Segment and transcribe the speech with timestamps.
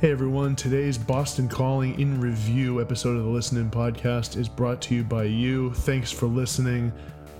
[0.00, 4.94] Hey everyone, today's Boston Calling in Review episode of the Listening Podcast is brought to
[4.94, 5.74] you by you.
[5.74, 6.92] Thanks for listening.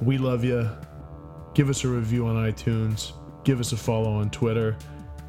[0.03, 0.69] We love you.
[1.55, 3.13] Give us a review on iTunes.
[3.45, 4.77] Give us a follow on Twitter.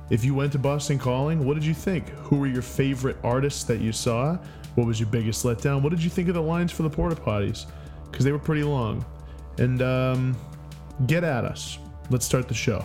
[0.09, 2.09] If you went to Boston Calling, what did you think?
[2.09, 4.39] Who were your favorite artists that you saw?
[4.73, 5.83] What was your biggest letdown?
[5.83, 7.67] What did you think of the lines for the porta potties?
[8.09, 9.05] Because they were pretty long.
[9.59, 10.35] And um,
[11.05, 11.77] get at us.
[12.09, 12.83] Let's start the show.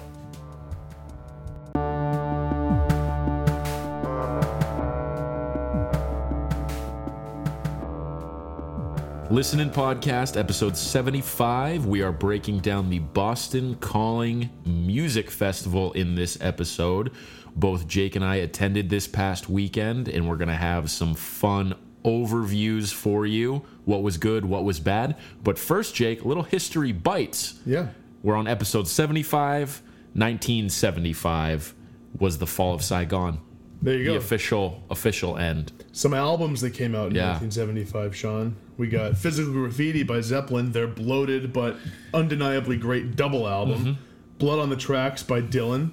[9.35, 11.87] Listening Podcast, episode 75.
[11.87, 17.11] We are breaking down the Boston Calling Music Festival in this episode.
[17.57, 21.75] Both Jake and I attended this past weekend, and we're going to have some fun
[22.05, 23.65] overviews for you.
[23.87, 25.17] What was good, what was bad.
[25.43, 27.59] But first, Jake, little history bites.
[27.67, 27.89] Yeah.
[28.23, 29.83] We're on episode 75.
[30.13, 31.75] 1975
[32.21, 33.41] was the fall of Saigon.
[33.83, 34.17] There you The go.
[34.17, 35.73] official official end.
[35.91, 37.33] Some albums that came out in Yeah.
[37.33, 38.55] 1975, Sean.
[38.77, 41.77] We got Physical Graffiti by Zeppelin, their bloated but
[42.13, 43.79] undeniably great double album.
[43.85, 43.93] Mm-hmm.
[44.39, 45.93] Blood on the Tracks by Dylan.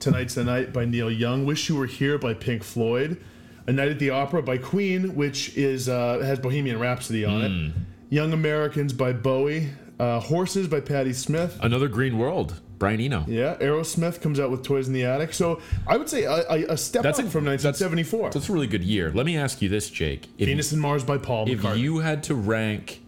[0.00, 1.44] Tonight's the Night by Neil Young.
[1.46, 3.20] Wish You Were Here by Pink Floyd.
[3.66, 7.66] A Night at the Opera by Queen, which is uh, has Bohemian Rhapsody on Hmm.
[7.66, 7.72] it.
[8.14, 9.70] Young Americans by Bowie.
[9.98, 11.58] Uh, Horses by Patti Smith.
[11.62, 13.24] Another Green World, Brian Eno.
[13.28, 15.34] Yeah, Aerosmith comes out with Toys in the Attic.
[15.34, 18.30] So I would say a, a, step That's up a- from that's- 1974.
[18.30, 19.12] That's a really good year.
[19.14, 20.26] Let me ask you this, Jake.
[20.38, 21.78] If, Venus and Mars by Paul if McCartney.
[21.78, 23.02] you had to rank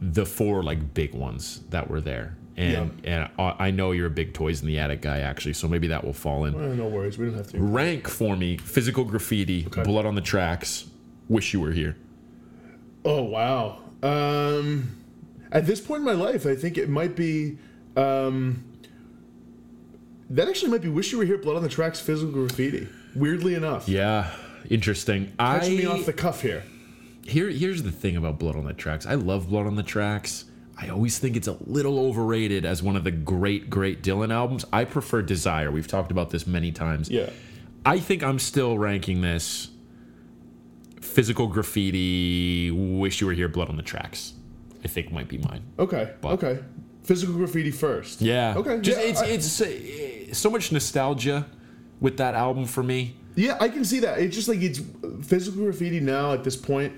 [0.00, 4.32] the four like big ones that were there, and and I know you're a big
[4.32, 6.54] Toys in the Attic guy actually, so maybe that will fall in.
[6.54, 7.60] Eh, no worries, we don't have to.
[7.60, 10.86] Rank for me: Physical Graffiti, Blood on the Tracks,
[11.28, 11.96] Wish You Were Here.
[13.04, 13.80] Oh wow.
[14.02, 14.96] Um,
[15.52, 17.58] at this point in my life, I think it might be.
[17.98, 18.64] Um,
[20.30, 22.88] that actually might be "Wish You Were Here." Blood on the Tracks, physical graffiti.
[23.14, 24.30] Weirdly enough, Yeah,
[24.68, 25.32] interesting.
[25.38, 26.64] catching I me off the cuff here.
[27.24, 29.06] here here's the thing about Blood on the Tracks.
[29.06, 30.46] I love Blood on the Tracks.
[30.76, 34.64] I always think it's a little overrated as one of the great, great Dylan albums.
[34.72, 35.70] I prefer Desire.
[35.70, 37.08] We've talked about this many times.
[37.08, 37.30] Yeah.
[37.86, 39.68] I think I'm still ranking this
[41.00, 44.32] physical graffiti, wish you were here, blood on the tracks.
[44.84, 45.62] I think might be mine.
[45.78, 46.12] Okay.
[46.24, 46.58] okay.
[47.04, 48.20] Physical graffiti first.
[48.20, 48.54] Yeah.
[48.56, 48.80] Okay.
[48.80, 49.46] Just yeah, it's I, it's
[50.32, 51.46] so much nostalgia
[52.00, 53.16] with that album for me.
[53.36, 54.18] yeah, I can see that.
[54.18, 54.80] It's just like it's
[55.22, 56.32] physical graffiti now.
[56.32, 56.92] At this point,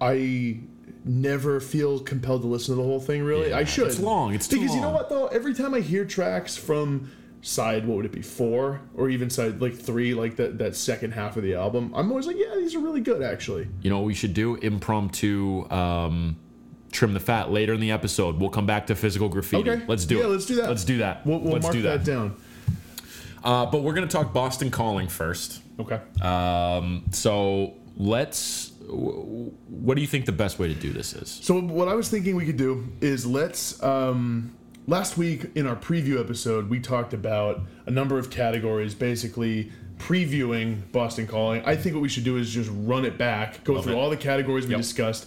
[0.00, 0.60] I
[1.04, 3.22] never feel compelled to listen to the whole thing.
[3.22, 3.86] Really, Yeah, I should.
[3.88, 5.26] it's long, it's too because you know what though.
[5.28, 7.10] Every time I hear tracks from
[7.42, 11.12] side, what would it be, four or even side like three, like that that second
[11.12, 13.66] half of the album, I'm always like, yeah, these are really good actually.
[13.82, 14.56] You know what we should do?
[14.56, 16.36] Impromptu um
[16.92, 18.38] trim the fat later in the episode.
[18.40, 19.70] We'll come back to physical graffiti.
[19.70, 19.82] Okay.
[19.86, 20.28] Let's do Yeah, it.
[20.28, 20.68] let's do that.
[20.68, 21.24] Let's do that.
[21.24, 22.04] We'll, we'll let's mark do that.
[22.04, 22.10] that.
[22.12, 22.36] down.
[23.42, 25.62] Uh, but we're gonna talk Boston Calling first.
[25.78, 26.00] Okay.
[26.22, 28.72] Um, so let's.
[28.88, 31.28] What do you think the best way to do this is?
[31.42, 34.54] So what I was thinking we could do is let's um
[34.88, 40.90] last week in our preview episode we talked about a number of categories basically previewing
[40.92, 41.62] Boston Calling.
[41.64, 43.96] I think what we should do is just run it back, go through it.
[43.96, 44.80] all the categories we Yep.
[44.80, 45.26] discussed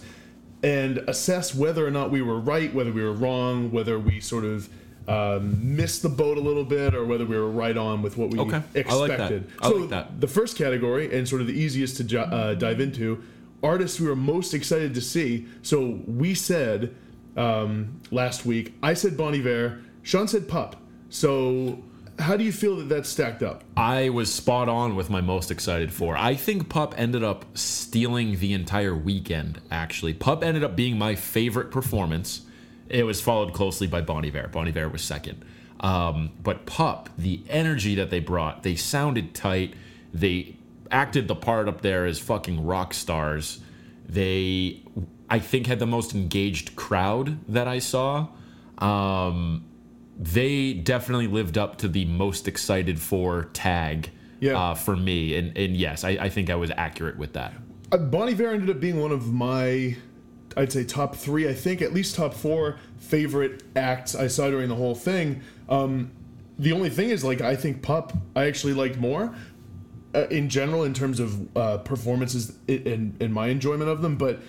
[0.62, 4.44] and assess whether or not we were right, whether we were wrong, whether we sort
[4.44, 4.68] of
[5.06, 8.30] um, missed the boat a little bit, or whether we were right on with what
[8.30, 8.62] we Okay.
[8.74, 8.86] expected.
[8.88, 9.42] I like that.
[9.60, 10.20] I so like that.
[10.20, 13.22] the first category and sort of the easiest to uh, dive into
[13.62, 16.94] artists we were most excited to see so we said
[17.34, 20.76] um, last week i said bon iver sean said pup
[21.08, 21.78] so
[22.18, 25.50] how do you feel that that's stacked up I was spot on with my most
[25.50, 26.16] excited for.
[26.16, 30.14] I think Pup ended up stealing the entire weekend, actually.
[30.14, 32.42] Pup ended up being my favorite performance.
[32.88, 34.48] It was followed closely by Bon Iver.
[34.52, 35.44] Bon Iver was second.
[35.80, 39.74] Um, but Pup, the energy that they brought, they sounded tight.
[40.12, 40.56] They
[40.90, 43.60] acted the part up there as fucking rock stars.
[44.08, 44.82] They,
[45.28, 48.28] I think, had the most engaged crowd that I saw.
[48.78, 49.64] Um,
[50.18, 54.58] they definitely lived up to the most excited for tag Yeah.
[54.58, 55.36] uh, for me.
[55.36, 57.52] And, and yes, I, I think I was accurate with that.
[57.92, 59.96] uh, bon iver ended up being one of my
[60.56, 64.68] i'd say top three i think at least top four favorite acts i saw during
[64.68, 66.10] the whole thing um,
[66.58, 69.34] the only thing is like i think pup i actually liked more
[70.14, 74.40] uh, in general in terms of uh, performances and, and my enjoyment of them but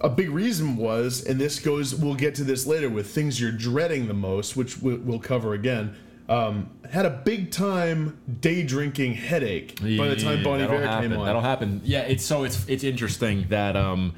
[0.00, 3.52] a big reason was and this goes we'll get to this later with things you're
[3.52, 5.94] dreading the most which we- we'll cover again
[6.28, 11.10] um, had a big time day drinking headache by the time Bon Iver happen.
[11.10, 11.26] came on.
[11.26, 11.80] That'll happen.
[11.84, 14.14] Yeah, it's so it's it's interesting that um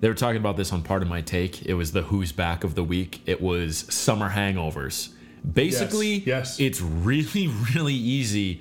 [0.00, 1.64] they were talking about this on Pardon My Take.
[1.66, 3.20] It was the who's back of the week.
[3.26, 5.10] It was summer hangovers.
[5.50, 6.58] Basically, yes.
[6.60, 8.60] it's really really easy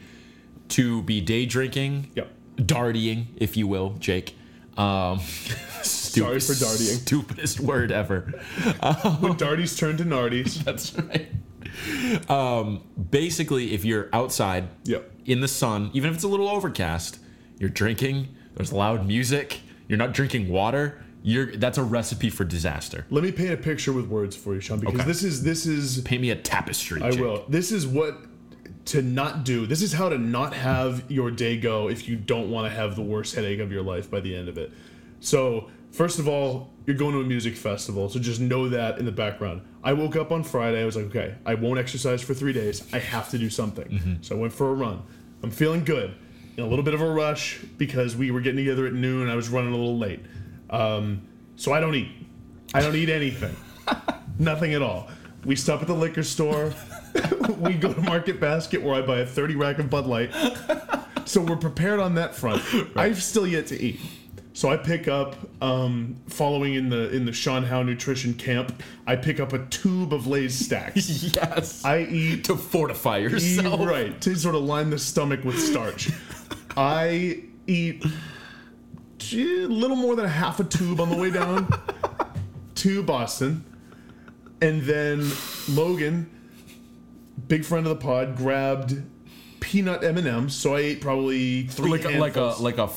[0.70, 2.32] to be day drinking Yep.
[2.58, 4.36] dartying, if you will, Jake.
[4.78, 5.20] Um,
[5.82, 7.02] Sorry for dartying.
[7.02, 8.22] Stupidest word ever.
[9.20, 10.64] When darties turn to Nardies.
[10.64, 11.28] That's right.
[12.30, 15.12] Um, basically, if you're outside Yep.
[15.26, 17.20] in the sun, even if it's a little overcast,
[17.60, 18.30] you're drinking.
[18.56, 19.60] There's loud music.
[19.88, 21.04] You're not drinking water.
[21.22, 23.06] You're that's a recipe for disaster.
[23.10, 25.04] Let me paint a picture with words for you, Sean, because Okay.
[25.06, 27.02] this is this is Paint me a tapestry.
[27.02, 27.20] I Jake.
[27.20, 27.46] will.
[27.50, 28.18] This is what
[28.86, 29.66] to not do.
[29.68, 32.96] This is how to not have your day go if you don't want to have
[32.96, 34.72] the worst headache of your life by the end of it.
[35.20, 39.06] So, first of all, you're going to a music festival, so just know that in
[39.06, 39.62] the background.
[39.84, 40.82] I woke up on Friday.
[40.82, 42.84] I was like, okay, I won't exercise for three days.
[42.94, 43.88] I have to do something.
[43.88, 44.14] Mm-hmm.
[44.22, 45.04] So I went for a run.
[45.44, 46.16] I'm feeling good.
[46.58, 49.30] In a little bit of a rush because we were getting together at noon.
[49.30, 50.22] I was running a little late.
[50.70, 51.22] Um,
[51.56, 52.10] so I don't eat.
[52.74, 53.56] I don't eat anything.
[54.40, 55.10] Nothing at all.
[55.46, 56.74] We stop at the liquor store.
[57.58, 60.32] we go to Market Basket where I buy a 30 rack of Bud Light.
[61.26, 62.62] So we're prepared on that front.
[62.96, 64.00] I've still yet to eat.
[64.54, 69.16] So I pick up, um, following in the in the Sean Howe nutrition camp, I
[69.16, 71.24] pick up a tube of Lay's stacks.
[71.36, 71.86] Yes.
[71.86, 73.88] I eat to fortify eat yourself.
[73.88, 76.10] right to sort of line the stomach with starch.
[76.76, 78.04] I eat
[79.34, 81.68] a little more than a half a tube on the way down
[82.76, 83.64] to Boston,
[84.62, 85.30] and then
[85.70, 86.30] Logan,
[87.48, 89.02] big friend of the pod, grabbed
[89.60, 90.56] peanut M and M's.
[90.56, 92.90] So I ate probably three Like a, like a like a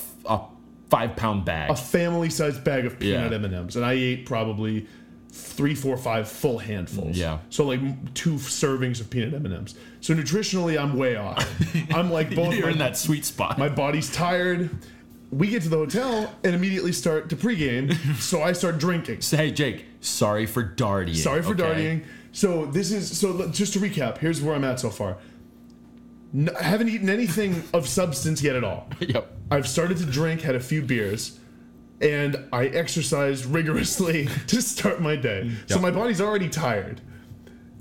[0.91, 1.71] five pound bag.
[1.71, 3.33] a family-sized bag of peanut.
[3.33, 4.87] M and M's, and I ate probably
[5.31, 7.17] three, four, five full handfuls.
[7.17, 7.39] Yeah.
[7.49, 7.81] So like
[8.15, 9.75] two servings of peanut M and M's.
[10.01, 11.45] So nutritionally, I'm way off.
[11.95, 12.55] I'm like both.
[12.55, 13.59] You're my, in that sweet spot.
[13.59, 14.71] my body's tired.
[15.33, 17.97] We get to the hotel and immediately start to pregame.
[18.21, 19.23] so I start drinking.
[19.23, 21.15] Say, hey Jake, sorry for darting.
[21.15, 21.63] Sorry for okay?
[21.63, 22.05] dartying.
[22.33, 24.19] So this is so just to recap.
[24.19, 25.17] Here's where I'm at so far.
[26.35, 28.89] N- I haven't eaten anything of substance yet at all.
[29.01, 29.31] Yep.
[29.51, 31.39] I've started to drink, had a few beers,
[32.01, 35.51] and I exercised rigorously to start my day.
[35.67, 37.01] So my body's already tired.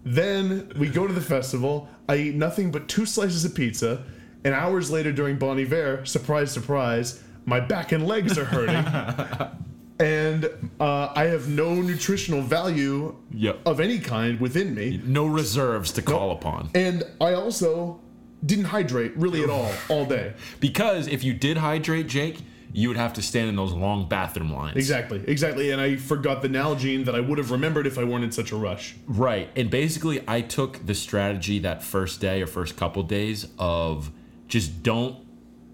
[0.04, 1.88] Then we go to the festival.
[2.09, 4.04] I eat nothing but two slices of pizza,
[4.44, 8.75] and hours later during Bon Iver, surprise, surprise, my back and legs are hurting.
[9.99, 10.45] and
[10.79, 13.59] uh, I have no nutritional value Yep.
[13.65, 15.01] of any kind within me.
[15.05, 16.69] No reserves to call upon.
[16.75, 17.99] And I also
[18.45, 20.33] didn't hydrate really at all all day.
[20.59, 22.39] Because if you did hydrate, Jake,
[22.73, 24.77] you would have to stand in those long bathroom lines.
[24.77, 25.71] Exactly, exactly.
[25.71, 28.51] And I forgot the Nalgene that I would have remembered if I weren't in such
[28.51, 28.95] a rush.
[29.07, 29.49] Right.
[29.55, 34.09] And basically, I took the strategy that first day or first couple days of
[34.47, 35.17] just don't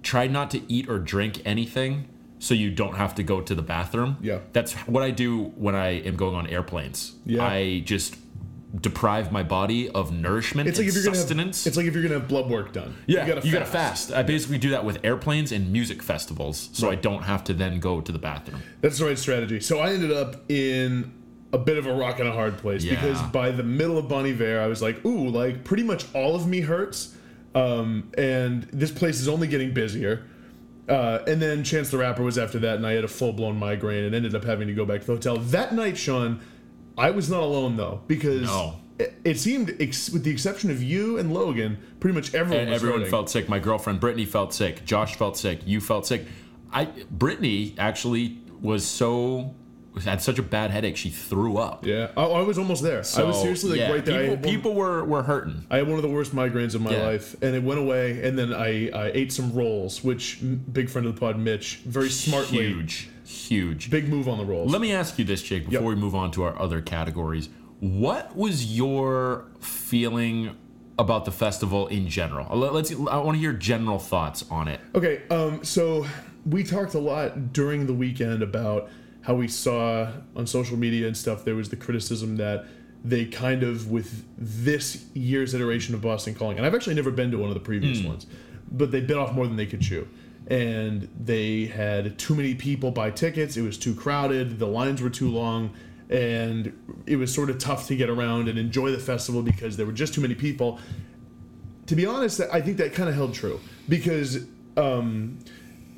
[0.08, 2.08] try not to eat or drink anything
[2.40, 4.16] so you don't have to go to the bathroom.
[4.22, 4.40] Yeah.
[4.54, 7.14] That's what I do when I am going on airplanes.
[7.26, 7.44] Yeah.
[7.46, 8.16] I just
[8.80, 11.94] deprive my body of nourishment It's like and if you're gonna have, it's like if
[11.94, 12.96] you're gonna have blood work done.
[13.06, 14.12] yeah, you gotta, fast.
[14.14, 17.80] I basically do that with airplanes and music festivals, so I don't have to then
[17.80, 18.62] go to the bathroom.
[18.82, 19.60] That's the right strategy.
[19.60, 21.12] So I ended up in
[21.54, 22.96] a bit of a rock and a hard place Yeah.
[22.96, 26.36] because by the middle of Bon Iver, I was like, ooh, like pretty much all
[26.36, 27.16] of me hurts,
[27.58, 30.26] um, and this place is only getting busier.
[30.88, 33.58] Uh, and then Chance the Rapper was after that, and I had a full blown
[33.58, 35.38] migraine and ended up having to go back to the hotel.
[35.38, 36.40] That night, Sean,
[36.98, 38.76] I was not alone though because No.
[38.98, 43.00] it, it seemed, ex- with the exception of you and Logan, pretty much everyone everyone
[43.00, 43.12] hurting.
[43.12, 43.50] felt sick.
[43.50, 44.86] My girlfriend Brittany felt sick.
[44.86, 45.60] Josh felt sick.
[45.66, 46.26] You felt sick.
[46.72, 49.54] I Brittany actually was so
[50.06, 51.86] had such a bad headache she threw up.
[51.86, 53.04] Yeah, I, I was almost there.
[53.18, 54.22] I was seriously like yeah, right there.
[54.22, 55.66] People, one- people were were hurting.
[55.70, 57.04] I had one of the worst migraines of my Yeah.
[57.06, 58.22] life, and it went away.
[58.24, 60.40] And then I, I ate some rolls, which
[60.72, 63.90] big friend of the pod, Mitch, very smartly, Huge, huge.
[63.90, 64.72] big move on the rolls.
[64.72, 65.96] Let me ask you this, Jake, before Yep.
[65.96, 67.50] we move on to our other categories.
[67.80, 70.56] What was your feeling
[71.00, 72.58] about the festival in general?
[72.58, 72.92] Let's.
[72.92, 74.80] I want to hear general thoughts on it.
[74.96, 76.06] Okay, um, so
[76.46, 78.90] we talked a lot during the weekend about
[79.28, 82.66] how we saw on social media and stuff there was the criticism that
[83.04, 87.30] they kind of with this year's iteration of Boston Calling, and I've actually never been
[87.32, 88.26] to one of the previous ones,
[88.72, 90.08] but they bit off more than they could chew.
[90.48, 93.58] And they had too many people buy tickets.
[93.58, 94.60] It was too crowded.
[94.60, 95.74] The lines were too long,
[96.10, 99.86] and it was sort of tough to get around and enjoy the festival because there
[99.86, 100.80] were just too many people
[101.88, 105.40] to be honest, I think that kind of held true because um,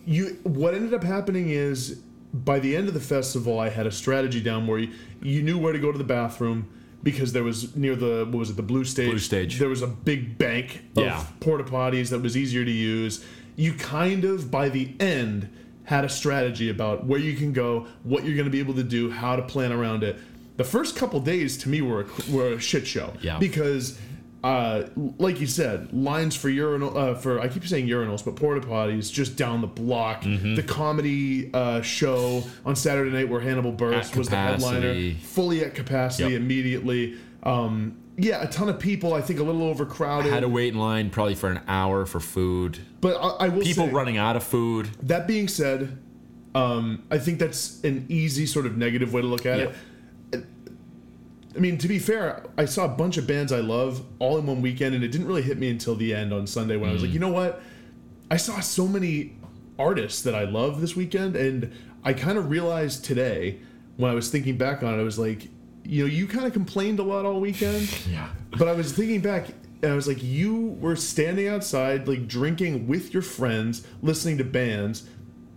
[0.06, 0.40] you.
[0.44, 2.02] What ended up happening is
[2.34, 5.58] by the end of the festival, I had a strategy down where you, you knew
[5.58, 6.70] where to go to the bathroom
[7.02, 9.10] because there was near the what was it the blue stage.
[9.10, 9.58] Blue stage.
[9.58, 11.24] There was a big bank of Yeah.
[11.40, 13.24] porta potties that was easier to use.
[13.56, 15.50] You kind of by the end
[15.86, 18.84] had a strategy about where you can go, what you're going to be able to
[18.84, 20.20] do, how to plan around it.
[20.58, 23.40] The first couple days to me were a, were a shit show Yeah.
[23.40, 23.98] because
[24.44, 24.84] uh,
[25.18, 29.12] like you said, lines for urinal uh, for I keep saying urinals, but porta potties
[29.12, 30.22] just down the block.
[30.24, 30.56] Mm-hmm.
[30.56, 35.76] The comedy uh, show on Saturday night where Hannibal Buress was the headliner, fully at
[35.76, 36.42] capacity Yep.
[36.42, 37.18] immediately.
[37.44, 39.14] Um, yeah, a ton of people.
[39.14, 40.32] I think a little overcrowded.
[40.32, 42.80] Had to wait in line probably for an hour for food.
[43.02, 44.90] but I, I will People say, running out of food.
[45.04, 45.98] That being said,
[46.56, 49.64] um, I think that's an easy sort of negative way to look at Yeah.
[49.66, 49.76] it.
[51.56, 54.46] I mean, to be fair, I saw a bunch of bands I love all in
[54.46, 56.94] one weekend, and it didn't really hit me until the end on Sunday when I
[56.94, 57.16] was like, mm.
[57.16, 57.62] you know what?
[58.30, 59.36] I saw so many
[59.80, 63.60] artists that I love this weekend, and I kind of realized today
[63.98, 65.50] when I was thinking back on it, I was like,
[65.84, 67.90] you know, you kind of complained a lot all weekend.
[68.10, 68.30] Yeah.
[68.58, 69.50] But I was thinking back
[69.82, 74.44] and I was like, you were standing outside, like drinking with your friends, listening to
[74.44, 75.08] bands.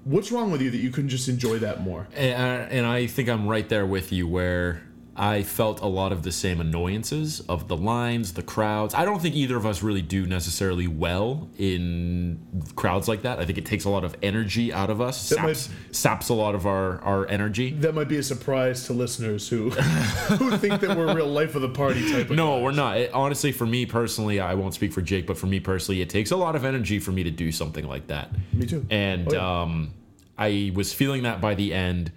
[0.04, 2.08] What's wrong with you that you couldn't just enjoy that more?
[2.14, 4.82] And, uh, and I think I'm right there with you where
[5.14, 8.94] I felt a lot of the same annoyances of the lines, the crowds.
[8.94, 12.38] I don't think either of us really do necessarily well in
[12.76, 13.38] crowds like that.
[13.38, 16.28] I think it takes a lot of energy out of us, That might- saps, saps
[16.30, 17.72] a lot of our, our energy.
[17.72, 19.70] That might be a surprise to listeners who
[20.38, 22.96] who think that we're real life of the party type of No, we're not.
[22.96, 26.08] It, honestly, for me personally, I won't speak for Jake, but for me personally, it
[26.08, 28.30] takes a lot of energy for me to do something like that.
[28.52, 28.86] Me too.
[28.90, 29.60] And Oh, yeah.
[29.62, 29.92] um,
[30.38, 32.12] I was feeling that by the end.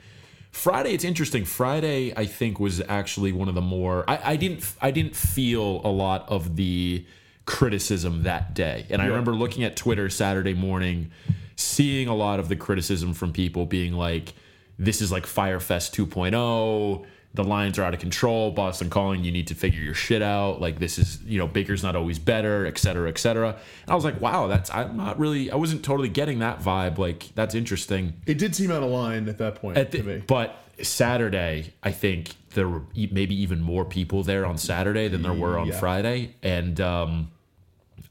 [0.55, 1.43] Friday, it's interesting.
[1.43, 4.09] Friday, I think, was actually one of the more.
[4.09, 4.65] I, I didn't.
[4.81, 7.05] I didn't feel a lot of the
[7.45, 11.11] criticism that day, and I remember looking at Twitter Saturday morning,
[11.57, 14.33] seeing a lot of the criticism from people being like,
[14.79, 17.05] "This is like Fyre Fest 2.0."
[17.35, 18.51] The lines are out of control.
[18.51, 20.61] Boston Calling, you need to figure your shit out.
[20.61, 23.49] Like this is, you know, Baker's not always better, et cetera, et cetera.
[23.49, 26.97] And I was like, wow, that's I'm not really, I wasn't totally getting that vibe.
[26.97, 28.13] Like that's interesting.
[28.25, 30.23] it did seem out of line at that point At to me.
[30.25, 35.33] but Saturday, I think there were maybe even more people there on Saturday than there
[35.33, 35.79] were on Yeah.
[35.79, 37.31] Friday, and um,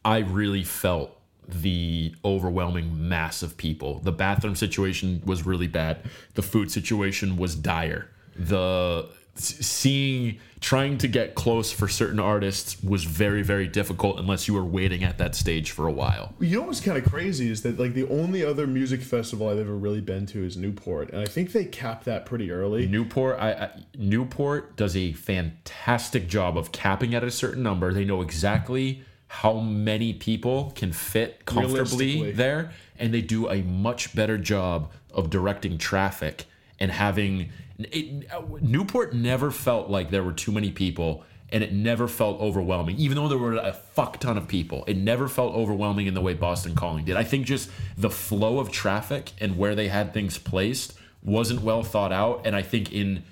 [0.04, 4.00] I really felt the overwhelming mass of people.
[4.00, 5.98] The bathroom situation was really bad.
[6.34, 8.08] The food situation was dire.
[8.36, 14.54] The seeing trying to get close for certain artists was very very difficult unless you
[14.54, 16.32] were waiting at that stage for a while.
[16.40, 19.58] You know what's kind of crazy is that like the only other music festival I've
[19.58, 22.86] ever really been to is Newport, and I think they capped that pretty early.
[22.86, 27.92] Newport, I, I, Newport does a fantastic job of capping at a certain number.
[27.92, 34.14] They know exactly how many people can fit comfortably there, and they do a much
[34.14, 36.44] better job of directing traffic
[36.78, 37.50] and having.
[37.78, 38.28] It,
[38.62, 41.24] Newport never felt like there were too many people.
[41.50, 44.82] And it never felt overwhelming, even though there were a fuck ton of people.
[44.88, 47.16] It never felt overwhelming in the way Boston Calling did.
[47.16, 51.84] I think just the flow of traffic and where they had things placed wasn't well
[51.84, 52.42] thought out.
[52.44, 53.22] And I think in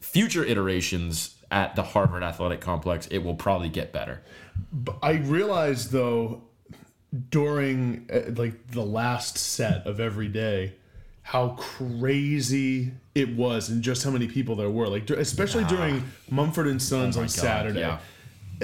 [0.00, 4.22] future iterations at the Harvard Athletic Complex, it will probably get better.
[5.02, 6.42] I realized though
[7.30, 10.74] during uh, like the last set of every day
[11.22, 14.88] how crazy it was and just how many people there were.
[14.88, 17.98] Like especially during Mumford and Sons Oh on God, Saturday yeah.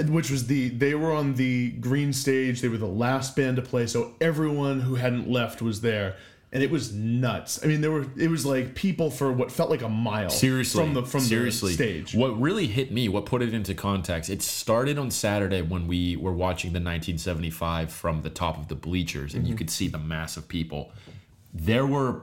[0.05, 2.61] which was the they were on the green stage.
[2.61, 6.17] They were the last band to play so everyone who hadn't left was there
[6.51, 7.61] and it was nuts.
[7.63, 10.83] I mean there were it was like people for what felt like a mile Seriously,
[10.83, 12.13] from the from seriously, the stage.
[12.13, 16.15] What really hit me, what put it into context, it started on Saturday when we
[16.15, 19.57] were watching the 1975 from the top of the bleachers, and you mm-hmm.
[19.57, 20.91] could see the mass of people.
[21.55, 22.21] There were,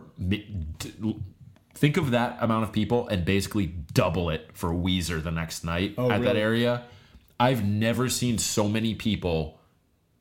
[1.81, 5.95] think of that amount of people, and basically double it for Weezer the next night
[5.97, 6.85] oh, at that area.
[7.41, 9.59] I've never seen so many people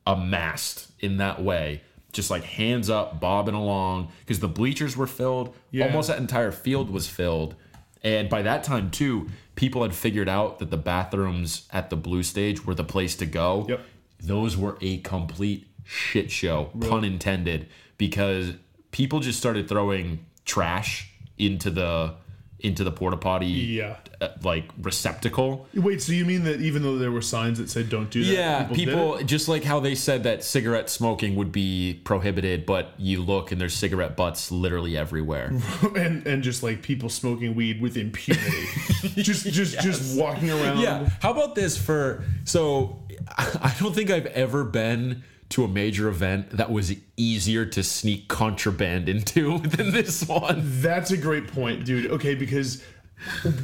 [0.06, 5.54] amassed in that way just like hands up bobbing along because the bleachers were filled
[5.70, 5.86] Yeah.
[5.86, 7.54] almost that entire field was filled
[8.02, 12.22] and by that time too people had figured out that the bathrooms at the blue
[12.22, 13.80] stage were the place to go Yep.
[14.20, 18.54] those were a complete shit show pun intended because
[18.90, 22.14] people just started throwing trash into the
[22.60, 26.98] into the porta potty yeah uh, like receptacle wait so you mean that even though
[26.98, 29.24] there were signs that said don't do that yeah, people, it?
[29.24, 33.60] just like how they said that cigarette smoking would be prohibited, but you look and
[33.60, 35.52] there's cigarette butts literally everywhere.
[35.96, 38.66] and and just like people smoking weed with impunity,
[39.22, 40.80] just just just walking around.
[40.80, 41.08] yeah.
[41.20, 42.98] How about this for so
[43.38, 48.28] I don't think I've ever been to a major event that was easier to sneak
[48.28, 50.62] contraband into than this one.
[50.80, 52.10] That's a great point, dude.
[52.10, 52.82] Okay, because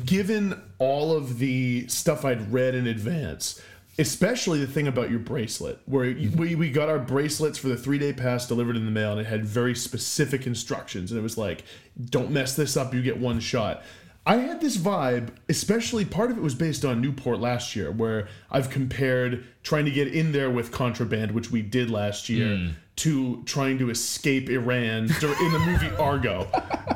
[0.05, 3.63] given all of the stuff I'd read in advance,
[3.99, 7.99] especially the thing about your bracelet, where we, we got our bracelets for the three
[7.99, 11.39] day pass delivered in the mail, and it had very specific instructions, and it was
[11.39, 11.65] like,
[12.05, 13.83] don't mess this up, you get one shot.
[14.27, 18.27] I had this vibe, especially part of it was based on Newport last year, where
[18.51, 22.69] I've compared trying to get in there with contraband, which we did last year, Hmm.
[22.97, 26.49] to trying to escape Iran in the movie Argo.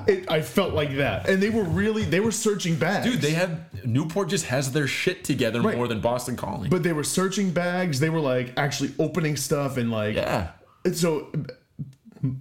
[0.08, 3.06] It, I felt like that, and they were really they were searching bags.
[3.06, 5.76] Dude, they have Newport just has their shit together Right.
[5.76, 6.68] more than Boston Calling.
[6.70, 8.00] but they were searching bags.
[8.00, 10.48] They were like actually opening stuff and like yeah.
[10.84, 11.30] And so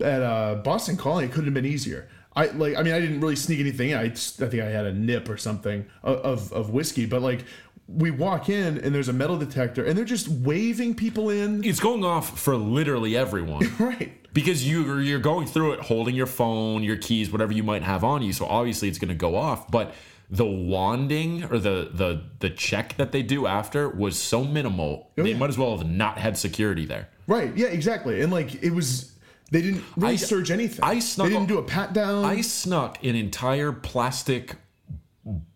[0.02, 2.08] at uh, Boston Calling, it couldn't have been easier.
[2.40, 2.76] I like.
[2.78, 3.98] I mean, I didn't really sneak anything in.
[3.98, 7.44] I, just, I think I had a nip or something of, of whiskey, but like
[7.88, 11.64] we walk in and there's a metal detector and they're just waving people in.
[11.64, 13.68] It's going off for literally everyone.
[13.80, 14.12] Right.
[14.34, 18.04] because you you're going through it holding your phone, your keys, whatever you might have
[18.04, 18.32] on you.
[18.34, 19.94] So obviously it's going to go off, but
[20.30, 25.10] the wanding or the the the check that they do after was so minimal.
[25.18, 25.38] Oh, they yeah.
[25.38, 27.10] might as well have not had security there.
[27.26, 27.56] Right.
[27.58, 27.68] Yeah.
[27.68, 28.22] Exactly.
[28.22, 29.16] And like it was,
[29.52, 30.80] they didn't really I- search anything.
[30.84, 32.24] I snuck They didn't do a pat down.
[32.26, 34.56] I snuck an entire plastic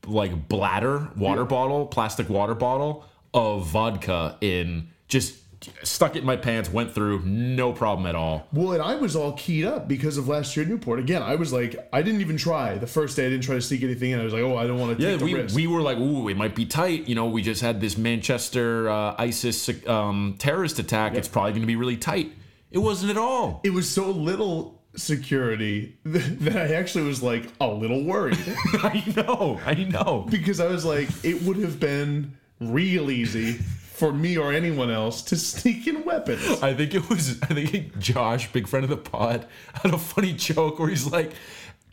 [0.05, 5.35] like bladder water bottle, plastic water bottle of vodka in just
[5.83, 8.45] stuck it in my pants, went through, no problem at all.
[8.51, 10.99] Well, and I was all keyed up because of last year at Newport.
[10.99, 12.77] Again, I was like, I didn't even try.
[12.77, 14.19] The first day, I didn't try to sneak anything in.
[14.19, 15.55] I was like, oh, I don't want to Yeah, take the we, risk.
[15.55, 17.07] we were like, ooh, it might be tight.
[17.07, 21.15] You know, we just had this Manchester uh, ISIS um, terrorist attack.
[21.15, 22.33] It's probably going to be really tight.
[22.73, 23.61] It wasn't at all.
[23.63, 28.37] it was so little security that I actually was like a little worried
[28.83, 30.25] I know, I know.
[30.29, 35.21] because I was like, it would have been real easy for me or anyone else
[35.21, 36.61] to sneak in weapons.
[36.63, 37.39] I think it was.
[37.43, 41.31] I think Josh, big friend of the pod, had a funny joke where he's like,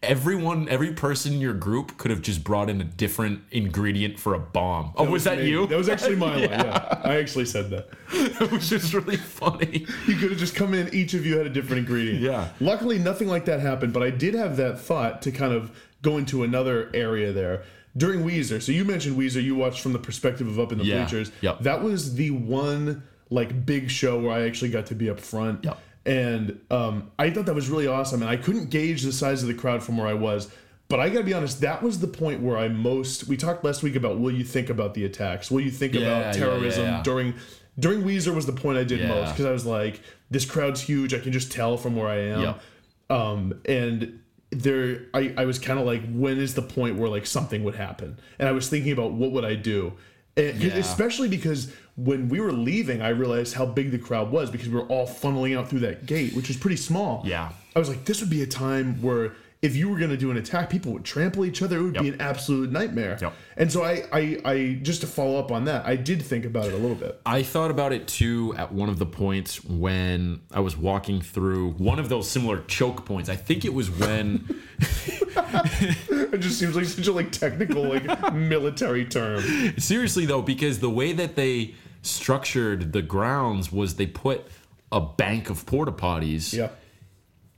[0.02, 4.35] "Everyone, every person in your group could have just brought in a different ingredient for
[4.35, 5.49] a bomb." Oh, was, that me.
[5.50, 5.66] you?
[5.66, 6.42] That was actually my line.
[6.50, 7.88] Yeah, I actually said that.
[8.12, 9.87] it was just really funny.
[10.07, 10.92] You could have just come in.
[10.95, 12.21] Each of you had a different ingredient.
[12.21, 12.49] Yeah.
[12.61, 13.92] Luckily, nothing like that happened.
[13.92, 15.71] But I did have that thought to kind of
[16.02, 17.64] go into another area there
[17.97, 18.62] during Weezer.
[18.62, 19.42] So you mentioned Weezer.
[19.42, 21.02] You watched from the perspective of up in the Yeah.
[21.02, 21.30] bleachers.
[21.42, 21.61] Yep.
[21.61, 25.62] That was the one like big show where I actually got to be up front.
[25.64, 25.78] Yep.
[26.07, 28.23] And um, I thought that was really awesome.
[28.23, 30.50] And I couldn't gauge the size of the crowd from where I was.
[30.88, 33.28] But I gotta be honest, that was the point where I most.
[33.28, 35.49] We talked last week about will you think about the attacks?
[35.50, 37.02] Will you think Yeah, about yeah, terrorism yeah.
[37.04, 37.34] during
[37.78, 39.08] during Weezer was the point I did Yeah.
[39.08, 41.15] most because I was like, this crowd's huge.
[41.15, 42.41] I can just tell from where I am.
[42.43, 42.60] Yep.
[43.08, 47.25] Um, and there, I, I was kind of like, when is the point where like
[47.26, 48.19] something would happen?
[48.41, 49.93] And I was thinking about what would I do,
[50.36, 50.75] and, Yeah.
[50.75, 51.73] especially because
[52.04, 55.06] when we were leaving, I realized how big the crowd was because we were all
[55.06, 57.23] funneling out through that gate, which was pretty small.
[57.25, 57.52] Yeah.
[57.75, 60.30] I was like, this would be a time where if you were going to do
[60.30, 61.78] an attack, people would trample each other.
[61.78, 63.19] It would be an absolute nightmare.
[63.21, 63.34] Yep.
[63.58, 66.67] And so I, I, I, just to follow up on that, I did think about
[66.67, 67.21] it a little bit.
[67.26, 71.73] I thought about it too at one of the points when I was walking through
[71.73, 73.28] one of those similar choke points.
[73.28, 74.63] I think it was when
[76.32, 79.43] It just seems like such a like technical like military term.
[79.78, 84.47] Seriously though, because the way that they structured the grounds was they put
[84.93, 86.71] a bank of porta potties Yeah.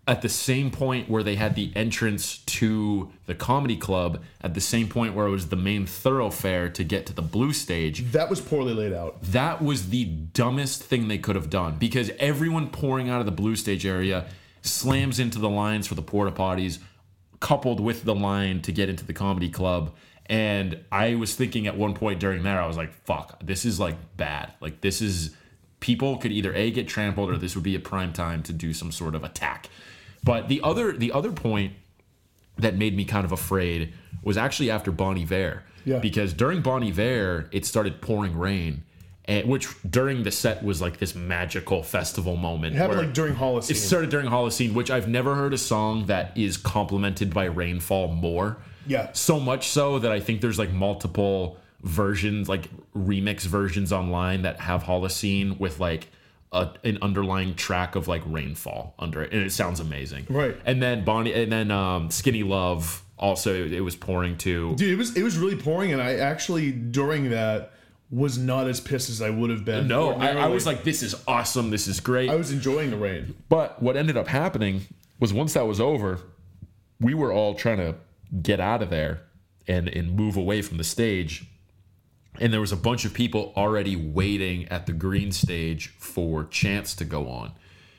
[0.07, 4.61] at the same point where they had the entrance to the comedy club, at the
[4.61, 8.11] same point where it was the main thoroughfare to get to the blue stage.
[8.13, 9.23] That was poorly laid out.
[9.23, 13.33] That was the dumbest thing they could have done because everyone pouring out of the
[13.33, 14.27] blue stage area
[14.61, 16.79] slams into the lines for the porta potties,
[17.41, 19.93] coupled with the line to get into the comedy club.
[20.27, 23.79] And I was thinking at one point during there, I was like, fuck, this is
[23.81, 24.53] like bad.
[24.61, 25.35] Like, this is
[25.81, 28.73] people could either A, get trampled, or this would be a prime time to do
[28.73, 29.69] some sort of attack.
[30.25, 31.73] But the other the other point
[32.57, 35.65] that made me kind of afraid was actually after Bon Iver.
[35.85, 35.99] Yeah.
[35.99, 38.85] Because during Bon Iver, it started pouring rain,
[39.25, 42.77] and which during the set was like this magical festival moment.
[42.77, 43.71] It happened where- like during Holocene.
[43.73, 48.09] it started during Holocene, which I've never heard a song that is complemented by rainfall
[48.15, 48.59] more.
[48.87, 49.13] Yeah.
[49.13, 54.61] So much so that I think there's like multiple versions, like remix versions online that
[54.61, 56.09] have Holocene with like
[56.53, 60.27] a, an underlying track of like rainfall under it, and it sounds amazing.
[60.29, 60.57] Right.
[60.65, 64.75] And then Bonnie, and then um, Skinny Love also it was pouring too.
[64.77, 67.73] Dude, it was it was really pouring, and I actually during that
[68.11, 69.89] was not as pissed as I would have been.
[69.89, 71.71] No, I, I was like, this is awesome.
[71.71, 72.29] This is great.
[72.29, 73.35] I was enjoying the rain.
[73.49, 74.83] But what ended up happening
[75.19, 76.21] was once that was over,
[77.01, 77.95] we were all trying to
[78.41, 79.23] get out of there
[79.69, 81.45] and and move away from the stage.
[82.41, 86.95] And there was a bunch of people already waiting at the green stage for Chance
[86.97, 87.53] to go on.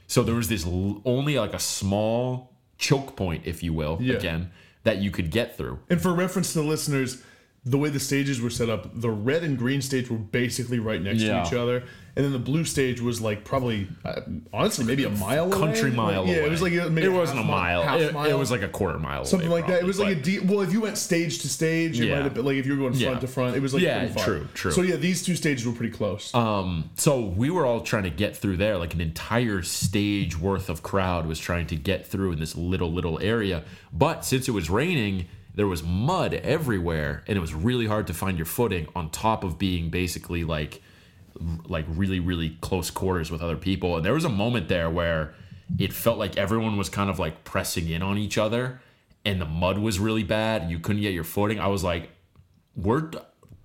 [0.08, 4.16] So there was this l- only like a small choke point, if you will, Yeah.
[4.16, 4.52] again,
[4.84, 5.80] that you could get through.
[5.90, 7.22] And for reference to the listeners,
[7.66, 11.02] the way the stages were set up, the red and green stage were basically right
[11.02, 11.42] next Yeah.
[11.44, 11.84] to each other,
[12.16, 14.20] and then the blue stage was like probably, uh,
[14.52, 15.96] honestly, maybe a mile Country away.
[15.96, 16.46] mile yeah, away.
[16.46, 17.82] it was like maybe it wasn't a mile.
[17.84, 18.30] half It, mile.
[18.30, 19.24] it was like a quarter mile.
[19.24, 19.80] something away, like that.
[19.82, 20.44] It was like a deep.
[20.44, 22.16] Well, if you went stage to stage, it Yeah.
[22.16, 23.20] might have been like if you were going front Yeah.
[23.20, 24.72] to front, it was like Yeah, true, true.
[24.72, 26.36] So yeah, these two stages were pretty close.
[26.36, 28.78] um, so we were all trying to get through there.
[28.78, 32.92] Like an entire stage worth of crowd was trying to get through in this little
[32.92, 33.64] little area.
[33.94, 38.14] But since it was raining, there was mud everywhere, and it was really hard to
[38.14, 38.88] find your footing.
[38.96, 40.82] On top of being basically like
[41.68, 45.34] like really really close quarters with other people and there was a moment there where
[45.80, 48.80] it felt like everyone was kind of like pressing in on each other
[49.26, 52.10] and the mud was really bad you couldn't get your footing i was like
[52.76, 53.10] we're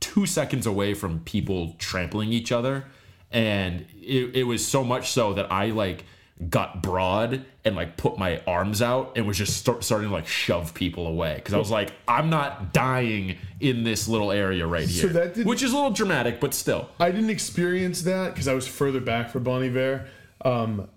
[0.01, 2.85] two seconds away from people trampling each other
[3.31, 6.05] and it, it was so much so that i like
[6.49, 10.27] got broad and like put my arms out and was just start, starting to like
[10.29, 14.89] shove people away because i was like i'm not dying in this little area right
[14.89, 18.35] So here that didn't- which is a little dramatic but still I didn't experience that
[18.35, 20.07] because I was further back for Bon Iver.
[20.45, 20.89] Um,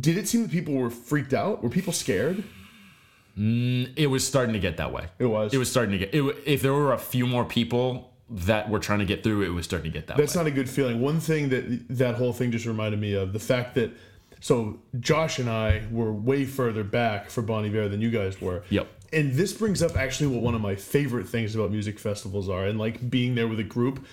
[0.00, 1.62] did it seem that people were freaked out?
[1.62, 2.42] Were people scared?
[3.36, 5.06] It was starting to get that way.
[5.18, 5.52] It was.
[5.52, 6.14] It was starting to get.
[6.14, 9.48] It, if there were a few more people that were trying to get through, it
[9.48, 10.42] was starting to get that That's way.
[10.42, 11.00] not a good feeling.
[11.00, 13.90] One thing that that whole thing just reminded me of the fact that
[14.44, 18.62] so Josh and I were way further back for Bon Iver than you guys were.
[18.68, 18.86] Yep.
[19.10, 22.66] And this brings up actually what one of my favorite things about music festivals are,
[22.66, 24.04] and like being there with a group.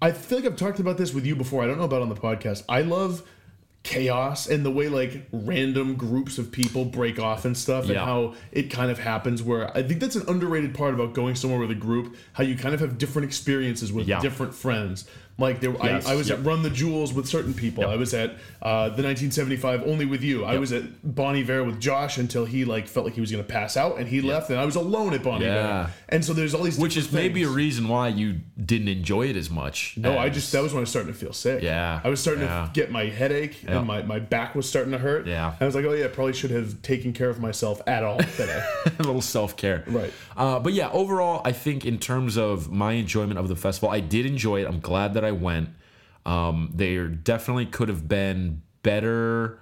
[0.00, 1.62] I feel like I've talked about this with you before.
[1.62, 2.62] I don't know about on the podcast.
[2.70, 3.22] I love
[3.82, 8.04] chaos and the way like random groups of people break off and stuff and Yeah.
[8.06, 11.58] how it kind of happens where I think that's an underrated part about going somewhere
[11.58, 14.20] with a group how you kind of have different experiences with Yeah.
[14.20, 15.06] different friends
[15.40, 16.38] like there Yes, I, I was yep.
[16.38, 18.30] at Run the Jewels with certain people I was at
[18.62, 22.64] uh, the 1975 only with you I was at Bon Iver with Josh until he
[22.64, 25.14] like felt like he was gonna pass out and he left and I was alone
[25.14, 25.80] at Bon Yeah.
[25.80, 28.88] Iver and so there's all these Which is different maybe a reason why you didn't
[28.88, 29.96] enjoy it as much.
[29.96, 31.62] No, I just that was when I was starting to feel sick.
[31.62, 32.66] Yeah, I was starting yeah.
[32.66, 35.26] to get my headache and my, my back was starting to hurt.
[35.26, 35.54] Yeah.
[35.60, 38.18] I was like, oh yeah, I probably should have taken care of myself at all
[38.18, 38.64] today.
[38.86, 39.84] a little self care.
[39.86, 40.12] Right.
[40.36, 44.00] Uh, but yeah, overall, I think in terms of my enjoyment of the festival, I
[44.00, 44.68] did enjoy it.
[44.68, 45.70] I'm glad that I went.
[46.26, 49.58] Um, there definitely could have been better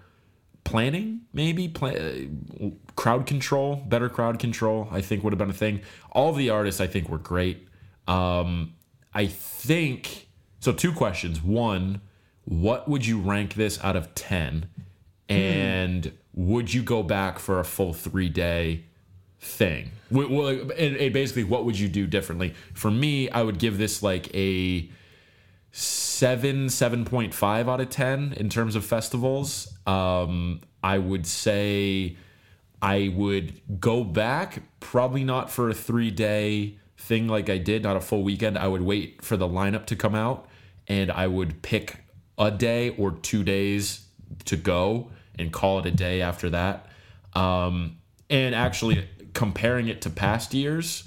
[0.65, 2.13] planning, maybe pla- uh,
[2.97, 4.89] crowd control, better crowd control.
[4.91, 5.81] I think would have been a thing.
[6.13, 7.67] All of the artists, I think, were great.
[8.07, 8.75] Um,
[9.15, 10.29] I think
[10.61, 10.73] so.
[10.73, 11.43] Two questions.
[11.43, 12.01] One,
[12.45, 14.69] what would you rank this out of ten?
[15.29, 18.85] And would you go back for a full three day
[19.41, 19.91] thing?
[20.11, 22.55] Well, basically, what would you do differently?
[22.75, 24.91] For me, I would give this like a
[25.73, 29.73] seven, seven point five out of ten in terms of festivals.
[29.87, 32.17] Um, I would say
[32.81, 37.97] I would go back, probably not for a three day thing like I did, not
[37.97, 38.59] a full weekend.
[38.59, 40.49] I would wait for the lineup to come out
[40.87, 41.97] and I would pick
[42.39, 44.07] a day or two days
[44.47, 46.87] to go and call it a day after that.
[47.35, 47.99] Um,
[48.31, 51.05] and actually comparing it to past years,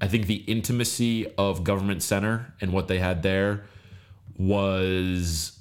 [0.00, 3.64] I think the intimacy of Government Center and what they had there
[4.38, 5.58] was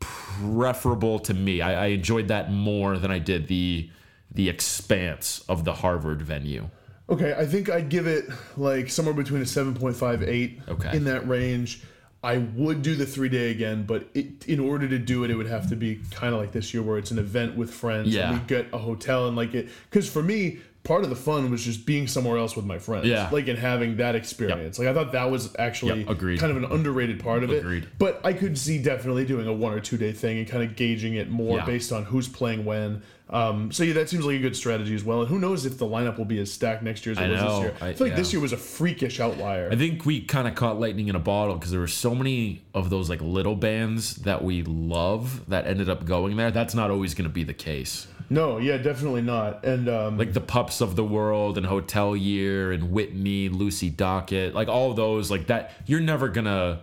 [0.00, 1.60] preferable to me.
[1.60, 3.90] I, I enjoyed that more than I did the
[4.32, 6.68] the expanse of the Harvard venue.
[7.08, 10.96] okay, I think I'd give it like somewhere between a 7.58 Okay.
[10.96, 11.82] in that range.
[12.22, 15.36] I would do the three day again, but it, in order to do it, it
[15.36, 18.08] would have to be kind of like this year where it's an event with friends.
[18.08, 18.30] Yeah.
[18.32, 19.68] And we get a hotel and like it.
[19.88, 23.06] Because for me, part of the fun was just being somewhere else with my friends.
[23.06, 23.28] Yeah.
[23.32, 24.78] Like and having that experience.
[24.78, 26.38] Like I thought that was actually Yep, agreed.
[26.40, 27.58] kind of an underrated part of it.
[27.58, 27.84] Agreed.
[27.84, 27.88] it.
[27.98, 30.76] But I could see definitely doing a one or two day thing and kind of
[30.76, 31.64] gauging it more Yeah.
[31.66, 33.02] based on who's playing when.
[33.28, 35.20] Um, so yeah, that seems like a good strategy as well.
[35.20, 37.40] And who knows if the lineup will be as stacked next year as it was
[37.40, 37.74] this year.
[37.80, 38.16] I, I- feel like yeah.
[38.18, 39.68] this year was a freakish outlier.
[39.72, 42.62] I think we kind of caught lightning in a bottle because there were so many
[42.72, 46.52] of those like little bands that we love that ended up going there.
[46.52, 48.06] That's not always going to be the case.
[48.28, 49.64] No, yeah, definitely not.
[49.64, 54.52] And um, Like the Pups of the World and Hotel Year and Whitney, Lucy Dacus,
[54.54, 55.72] like all those, like that.
[55.86, 56.80] You're never gonna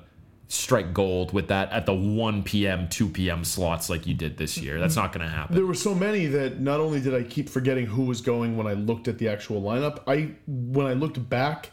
[0.47, 3.43] strike gold with that at the 1 p.m., 2 p.m.
[3.43, 4.79] slots like you did this year.
[4.79, 5.55] That's not gonna happen.
[5.55, 8.67] there were so many that not only did I keep forgetting who was going when
[8.67, 11.71] I looked at the actual lineup, I when I looked back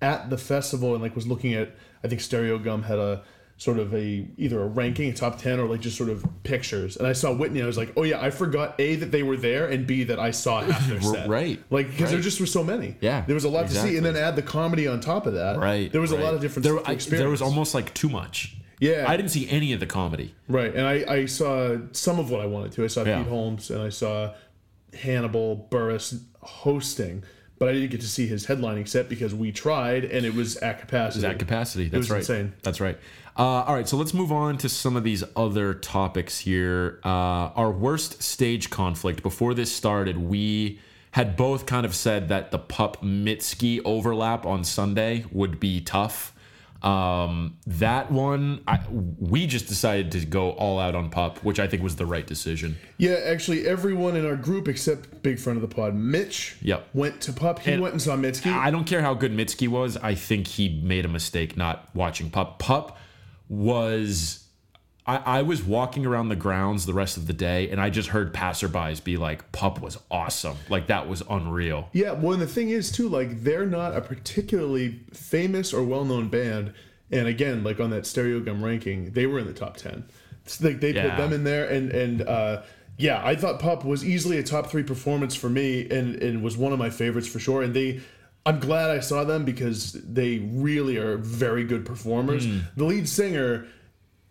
[0.00, 3.22] at the festival and like was looking at I think Stereogum had a
[3.60, 6.96] sort of a either a ranking, a top ten, or like just sort of pictures.
[6.96, 9.36] And I saw Whitney, I was like, oh yeah, I forgot a that they were
[9.36, 11.28] there, and b that I saw half their set.
[11.28, 11.62] Right.
[11.68, 12.96] Like because there just were so many.
[13.02, 15.34] Yeah, there was a lot to see, and then add the comedy on top of
[15.34, 15.58] that.
[15.58, 15.92] Right.
[15.92, 16.20] There was right.
[16.20, 18.56] a lot of different There, I- there was almost like too much.
[18.80, 19.04] Yeah.
[19.06, 20.34] I didn't see any of the comedy.
[20.48, 22.84] Right, and I, I saw some of what I wanted to.
[22.84, 23.18] I saw Yeah.
[23.18, 24.32] Pete Holmes and I saw
[24.94, 27.22] Hannibal Buress hosting,
[27.60, 30.56] but I didn't get to see his headlining set because we tried and it was
[30.56, 31.26] at capacity.
[31.26, 31.88] At capacity.
[31.88, 32.18] That's was right.
[32.20, 32.54] insane.
[32.62, 32.98] That's right.
[33.36, 37.00] Uh, all right, so let's move on to some of these other topics here.
[37.04, 39.22] Uh, our worst stage conflict.
[39.22, 40.80] Before this started, we
[41.12, 46.32] had both kind of said that the Pup Mitski overlap on Sunday would be tough.
[46.82, 51.66] Um, that one, I, we just decided to go all out on Pup, which I
[51.66, 52.76] think was the right decision.
[52.96, 56.88] Yeah, actually, everyone in our group except big friend of the pod, Mitch, Yep.
[56.94, 57.58] went to Pup.
[57.58, 58.50] He And went and saw Mitski.
[58.52, 59.98] I don't care how good Mitski was.
[59.98, 62.58] I think he made a mistake not watching Pup.
[62.58, 62.96] Pup
[63.48, 64.46] was.
[65.10, 68.10] I, I was walking around the grounds the rest of the day, and I just
[68.10, 70.56] heard passerbys be like, "Pup was awesome.
[70.68, 74.00] Like that was unreal." Yeah, well, and the thing is too, like they're not a
[74.00, 76.72] particularly famous or well-known band,
[77.10, 80.04] and again, like on that Stereogum ranking, they were in the top ten.
[80.44, 81.08] It's like they Yeah.
[81.10, 82.62] put them in there, and and uh,
[82.96, 86.56] yeah, I thought Pup was easily a top three performance for me, and and was
[86.56, 87.62] one of my favorites for sure.
[87.62, 88.00] And they,
[88.46, 92.46] I'm glad I saw them because they really are very good performers.
[92.76, 93.66] The lead singer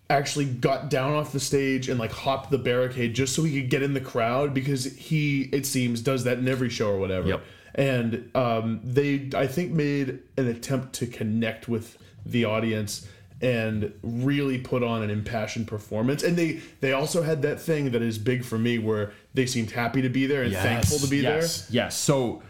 [0.10, 3.70] actually got down off the stage and like hopped the barricade just so he could
[3.70, 7.28] get in the crowd because he it seems does that in every show or whatever
[7.28, 7.44] Yep.
[7.76, 13.08] and um, they i think made an attempt to connect with the audience
[13.42, 18.02] and really put on an impassioned performance and they they also had that thing that
[18.02, 21.22] is big for me where they seemed happy to be there and thankful to be
[21.22, 21.38] there.
[21.42, 21.96] yes, Yes.
[21.96, 22.42] So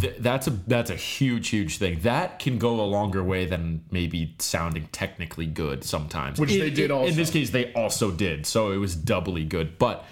[0.00, 2.00] th- that's a that's a huge huge thing.
[2.00, 6.40] That can go a longer way than maybe sounding technically good sometimes.
[6.40, 7.08] Which they did also.
[7.08, 8.46] In this case, they also did.
[8.46, 9.78] So it was doubly good.
[9.78, 10.04] But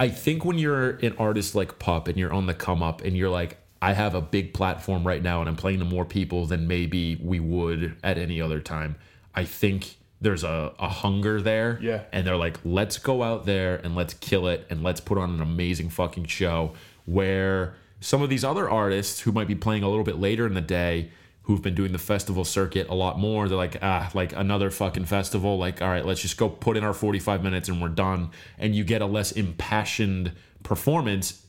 [0.00, 3.16] I think when you're an artist like Pup and you're on the come up and
[3.16, 6.46] you're like, I have a big platform right now and I'm playing to more people
[6.46, 8.96] than maybe we would at any other time.
[9.34, 11.78] I think there's a, a hunger there.
[11.80, 12.02] Yeah.
[12.12, 15.30] And they're like, let's go out there and let's kill it and let's put on
[15.30, 19.88] an amazing fucking show where some of these other artists who might be playing a
[19.88, 21.10] little bit later in the day
[21.42, 25.04] who've been doing the festival circuit a lot more they're like ah like another fucking
[25.04, 28.30] festival like all right let's just go put in our 45 minutes and we're done
[28.58, 30.32] and you get a less impassioned
[30.62, 31.44] performance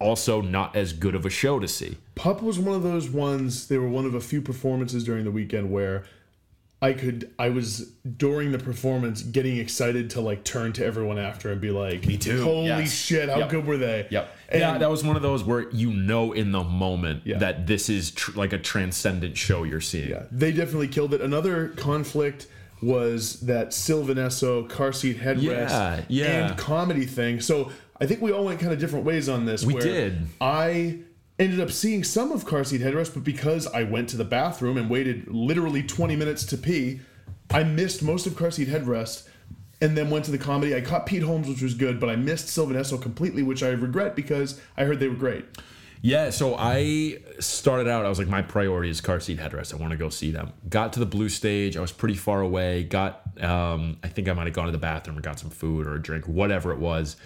[0.00, 3.68] also not as good of a show to see Pup was one of those ones.
[3.68, 6.04] They were one of a few performances during the weekend where
[6.82, 7.30] I could.
[7.38, 11.70] I was during the performance getting excited to like turn to everyone after and be
[11.70, 12.92] like, "Me too, Holy yes.
[12.92, 13.28] shit!
[13.28, 13.48] How Yep.
[13.50, 14.36] good were they?" Yep.
[14.48, 17.38] And yeah, that was one of those where you know in the moment Yeah.
[17.38, 20.10] that this is tr- like a transcendent show you're seeing.
[20.10, 21.20] Yeah, they definitely killed it.
[21.20, 22.48] Another conflict
[22.82, 26.48] was that Sylvan Esso car seat headrest Yeah, yeah.
[26.48, 27.40] and comedy thing.
[27.40, 29.64] So I think we all went kind of different ways on this.
[29.64, 30.26] We where did.
[30.40, 30.98] I
[31.42, 34.76] ended up seeing some of car seat headrest, but because I went to the bathroom
[34.76, 37.00] and waited literally 20 minutes to pee,
[37.50, 39.28] I missed most of car seat headrest.
[39.80, 40.76] And then went to the comedy.
[40.76, 43.70] I caught Pete Holmes, which was good, but I missed Sylvan Esso completely, which I
[43.70, 45.44] regret because I heard they were great.
[46.02, 49.72] Yeah, so I started out, I was like, my priority is car seat headrest.
[49.72, 50.52] I want to go see them.
[50.68, 51.76] Got to the blue stage.
[51.76, 52.82] I was pretty far away.
[52.82, 55.86] Got, um, I think I might have gone to the bathroom or got some food
[55.86, 57.16] or a drink, whatever it was.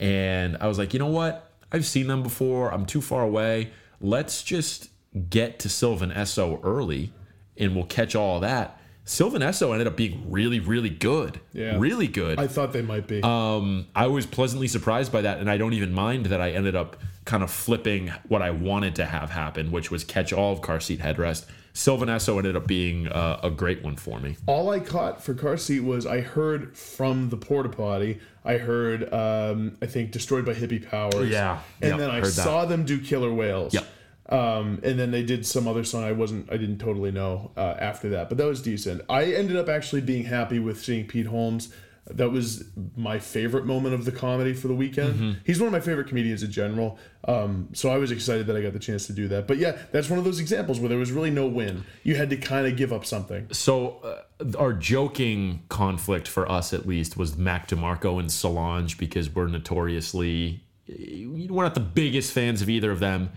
[0.00, 1.48] And I was like, you know what?
[1.74, 2.72] I've seen them before.
[2.72, 3.72] I'm too far away.
[4.00, 4.90] Let's just
[5.28, 7.12] get to Sylvan Esso early
[7.56, 8.80] and we'll catch all that.
[9.04, 11.40] Sylvan Esso ended up being really, really good.
[11.52, 11.76] Yeah.
[11.78, 12.38] Really good.
[12.38, 13.22] I thought they might be.
[13.22, 16.74] Um, I was pleasantly surprised by that, and I don't even mind that I ended
[16.74, 20.62] up kind of flipping what I wanted to have happen, which was catch all of
[20.62, 21.44] car seat headrest.
[21.76, 24.36] Sylvan Esso ended up being uh, a great one for me.
[24.46, 28.20] all I caught for car seat was I heard from the porta potty.
[28.44, 31.28] I heard um, I think destroyed by hippie powers.
[31.30, 31.58] Yeah.
[31.82, 32.30] and Yep, then I heard that.
[32.32, 33.74] saw them do Killer Whales.
[33.74, 33.86] Yep.
[34.28, 37.74] Um, and then they did some other song I wasn't I didn't totally know uh,
[37.78, 39.02] after that, but that was decent.
[39.08, 41.72] I ended up actually being happy with seeing Pete Holmes.
[42.06, 42.64] That was
[42.96, 45.14] my favorite moment of the comedy for the weekend.
[45.14, 45.32] Mm-hmm.
[45.44, 46.98] He's one of my favorite comedians in general.
[47.26, 49.46] Um, so I was excited that I got the chance to do that.
[49.46, 51.84] But yeah, that's one of those examples where there was really no win.
[52.02, 53.48] You had to kind of give up something.
[53.52, 59.34] So uh, our joking conflict for us at least was Mac DeMarco and Solange because
[59.34, 63.30] we're notoriously we're not the biggest fans of either of them.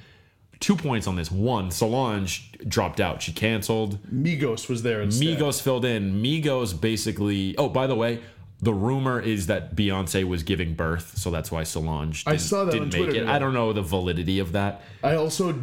[0.60, 1.32] Two points on this.
[1.32, 3.22] One, Solange dropped out.
[3.22, 4.00] She canceled.
[4.12, 5.38] Migos was there instead.
[5.38, 6.22] Migos filled in.
[6.22, 7.56] Migos basically.
[7.58, 8.22] Oh, by the way,
[8.62, 12.72] the rumor is that Beyonce was giving birth, so that's why Solange didn't, saw that
[12.72, 13.20] didn't on make Twitter it.
[13.22, 13.32] today.
[13.32, 14.82] I don't know the validity of that.
[15.04, 15.54] I also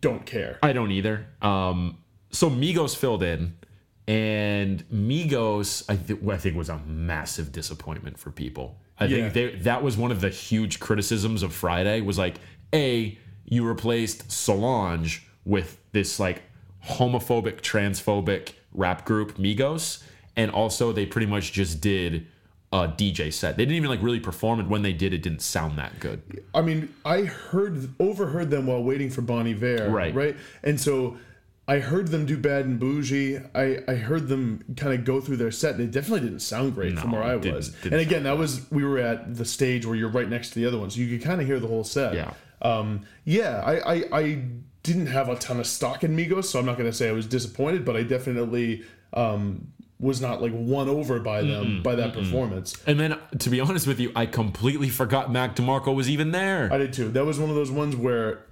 [0.00, 0.58] don't care.
[0.62, 1.26] I don't either.
[1.42, 1.98] Um,
[2.30, 3.56] so Migos filled in,
[4.08, 8.78] and Migos, I, th- I think, was a massive disappointment for people.
[8.98, 9.28] I Yeah.
[9.30, 12.00] think they, that was one of the huge criticisms of Friday.
[12.00, 12.36] Was like,
[12.74, 16.42] a you replaced Solange with this like
[16.86, 20.02] homophobic, transphobic rap group Migos,
[20.36, 22.26] and also they pretty much just did
[22.72, 23.56] a DJ set.
[23.56, 24.68] They didn't even like really perform it.
[24.68, 26.22] When they did, it didn't sound that good.
[26.54, 30.14] I mean, I heard overheard them while waiting for Bon Iver, Right.
[30.14, 31.16] Right, and so
[31.66, 33.44] I heard them do Bad and Boujee.
[33.54, 36.74] I I heard them kind of go through their set, and it definitely didn't sound
[36.74, 37.68] great from where I didn't- was.
[37.70, 40.54] didn't and again, that was we were at the stage where you're right next to
[40.60, 42.14] the other one, so you could kind of hear the whole set.
[42.14, 42.32] Yeah.
[42.62, 43.00] Um.
[43.24, 43.62] Yeah.
[43.64, 44.42] I I I
[44.84, 47.26] didn't have a ton of stock in Migos, so I'm not gonna say I was
[47.26, 49.68] disappointed, but I definitely um
[50.00, 52.74] was not like won over by them by that performance.
[52.86, 56.72] And then, to be honest with you, I completely forgot Mac DeMarco was even there.
[56.72, 57.10] I did too.
[57.10, 58.46] That was one of those ones where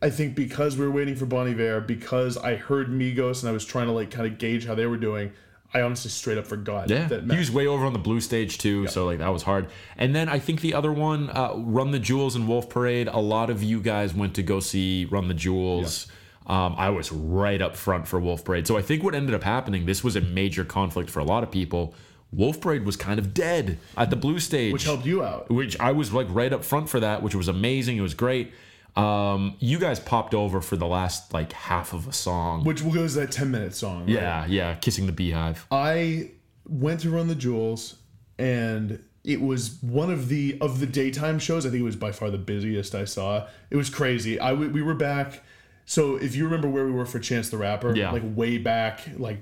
[0.00, 3.52] I think because we were waiting for Bon Iver, because I heard Migos and I
[3.52, 5.32] was trying to like kind of gauge how they were doing,
[5.72, 8.58] I honestly straight up forgot Yeah, that he was way over on the blue stage
[8.58, 9.66] too, so like that was hard.
[9.98, 13.08] And then I think the other one, uh, Run the Jewels and Wolf Parade.
[13.08, 16.06] A lot of you guys went to go see Run the Jewels.
[16.46, 19.42] Um, I was right up front for Wolf Parade, so I think what ended up
[19.42, 19.86] happening.
[19.86, 21.94] This was a major conflict for a lot of people.
[22.32, 25.48] Wolf Parade was kind of dead at the blue stage, which helped you out.
[25.50, 27.96] which I was like right up front for that, which was amazing.
[27.96, 28.52] It was great.
[28.96, 32.64] Um, you guys popped over for the last like half of a song.
[32.64, 34.00] Which was that 10 minute song.
[34.00, 34.08] right?
[34.10, 35.66] Yeah, yeah, kissing the beehive.
[35.70, 36.30] I
[36.68, 37.96] went to Run the Jewels
[38.38, 41.64] and it was one of the of the daytime shows.
[41.66, 43.46] I think it was by far the busiest I saw.
[43.70, 44.38] It was crazy.
[44.38, 45.42] I we were back.
[45.86, 48.10] So if you remember where we were for Chance the Rapper, Yeah.
[48.10, 49.38] like way back, like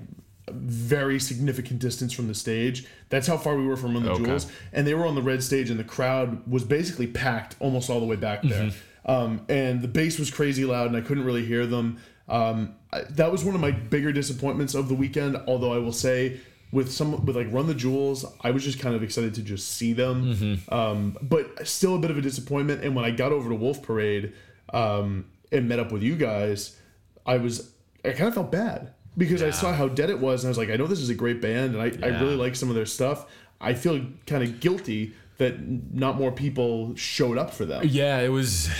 [0.51, 2.85] very significant distance from the stage.
[3.09, 4.25] That's how far we were from Run the Okay.
[4.25, 4.47] Jewels.
[4.73, 7.99] And they were on the red stage, and the crowd was basically packed almost all
[7.99, 8.71] the way back there.
[9.05, 11.97] Um, and the bass was crazy loud, and I couldn't really hear them.
[12.27, 15.37] Um, I, that was one of my bigger disappointments of the weekend.
[15.47, 16.39] Although I will say,
[16.71, 19.71] with some with like Run the Jewels, I was just kind of excited to just
[19.73, 20.59] see them.
[20.69, 22.83] Um, but still a bit of a disappointment.
[22.83, 24.33] And when I got over to Wolf Parade
[24.73, 26.77] um, and met up with you guys,
[27.25, 30.49] I was I kind of felt bad because I saw how dead it was, and
[30.49, 32.55] I was like, I know this is a great band, and I, I really like
[32.55, 33.27] some of their stuff.
[33.61, 35.59] I feel kind of guilty that
[35.93, 37.83] not more people showed up for them.
[37.85, 38.69] Yeah, it was.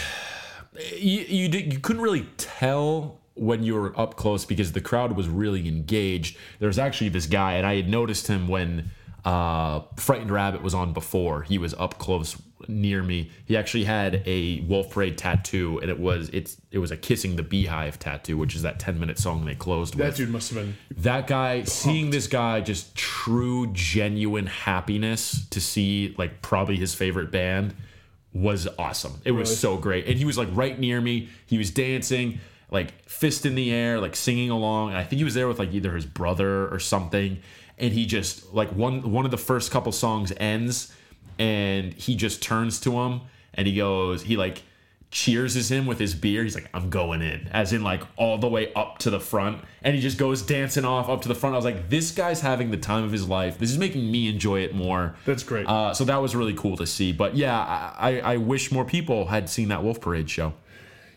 [0.97, 5.15] You you, did, you couldn't really tell when you were up close because the crowd
[5.15, 6.35] was really engaged.
[6.57, 8.89] There was actually this guy, and I had noticed him when
[9.23, 11.43] uh, Frightened Rabbit was on before.
[11.43, 12.35] He was up close
[12.67, 13.29] near me.
[13.45, 17.35] He actually had a Wolf Parade tattoo, and it was it's it was a kissing
[17.35, 20.17] the beehive tattoo, which is that ten minute song they closed That with.
[20.17, 20.75] dude must have been.
[20.97, 27.31] that guy seeing this guy just true genuine happiness to see like probably his favorite
[27.31, 27.73] band
[28.33, 29.55] was awesome it was Really?
[29.57, 32.39] so great and he was like right near me he was dancing
[32.71, 35.71] like fist in the air like singing along i think he was there with like
[35.71, 37.37] either his brother or something
[37.77, 40.91] and he just like one one of the first couple songs ends
[41.39, 43.21] and he just turns to him
[43.53, 44.63] and he goes he like
[45.13, 46.43] cheerses him with his beer.
[46.43, 49.61] He's like, I'm going in, as in like all the way up to the front.
[49.83, 51.53] And he just goes dancing off up to the front.
[51.53, 53.59] I was like, this guy's having the time of his life.
[53.59, 55.15] This is making me enjoy it more.
[55.25, 55.67] That's great.
[55.67, 57.13] Uh, so that was really cool to see.
[57.13, 60.53] But yeah, I, I I wish more people had seen that Wolf Parade show.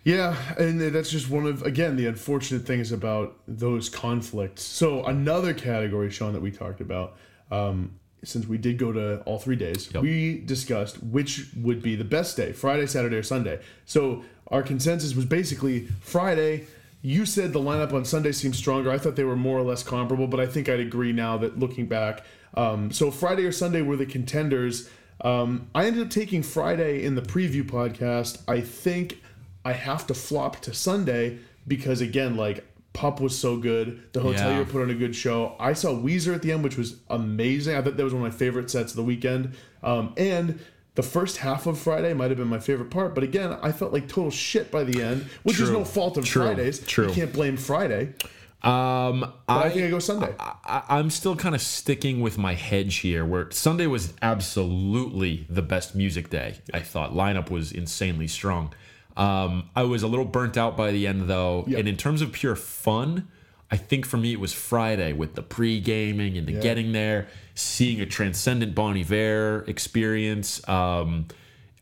[0.04, 4.62] Yeah, and that's just one of again the unfortunate things about those conflicts.
[4.62, 7.16] So another category, Sean, that we talked about,
[7.50, 10.02] um, since we did go to all three days, Yep.
[10.02, 13.60] we discussed which would be the best day: Friday, Saturday, or Sunday.
[13.84, 16.66] So our consensus was basically Friday.
[17.02, 18.90] You said the lineup on Sunday seemed stronger.
[18.90, 21.58] I thought they were more or less comparable, but I think I'd agree now that
[21.58, 22.24] looking back.
[22.54, 24.88] Um, so Friday or Sunday were the contenders.
[25.20, 28.42] Um, I ended up taking Friday in the preview podcast.
[28.48, 29.20] I think
[29.64, 32.64] I have to flop to Sunday because again, like
[32.96, 34.00] Pup was so good.
[34.14, 34.64] The Hotelier Yeah.
[34.64, 35.54] put on a good show.
[35.60, 37.76] I saw Weezer at the end, which was amazing.
[37.76, 39.52] I thought that was one of my favorite sets of the weekend.
[39.82, 40.58] Um, and
[40.94, 43.92] the first half of Friday might have been my favorite part, but again, I felt
[43.92, 46.44] like total shit by the end, which is no fault of True.
[46.46, 46.78] Fridays.
[46.78, 47.08] True.
[47.08, 48.14] You can't blame Friday.
[48.62, 50.34] Um, I, I, think I go Sunday.
[50.40, 55.60] I, I'm still kind of sticking with my hedge here, where Sunday was absolutely the
[55.62, 56.56] best music day.
[56.72, 58.72] I thought lineup was insanely strong.
[59.16, 61.78] Um, I was a little burnt out by the end though, Yeah.
[61.78, 63.26] and in terms of pure fun,
[63.70, 67.26] I think for me it was Friday with the pre gaming and the getting there,
[67.54, 70.66] seeing a transcendent Bon Iver experience.
[70.68, 71.26] Um,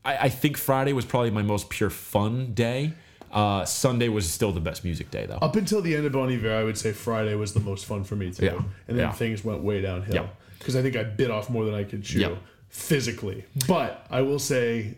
[0.04, 2.92] I, I think Friday was probably my most pure fun day.
[3.32, 5.38] Uh, Sunday was still the best music day though.
[5.42, 8.04] Up until the end of Bon Iver, I would say Friday was the most fun
[8.04, 8.44] for me too.
[8.46, 8.52] Yeah.
[8.86, 9.12] And then Yeah.
[9.12, 12.38] things went way downhill because I think I bit off more than I could chew
[12.68, 13.44] physically.
[13.66, 14.94] But I will say,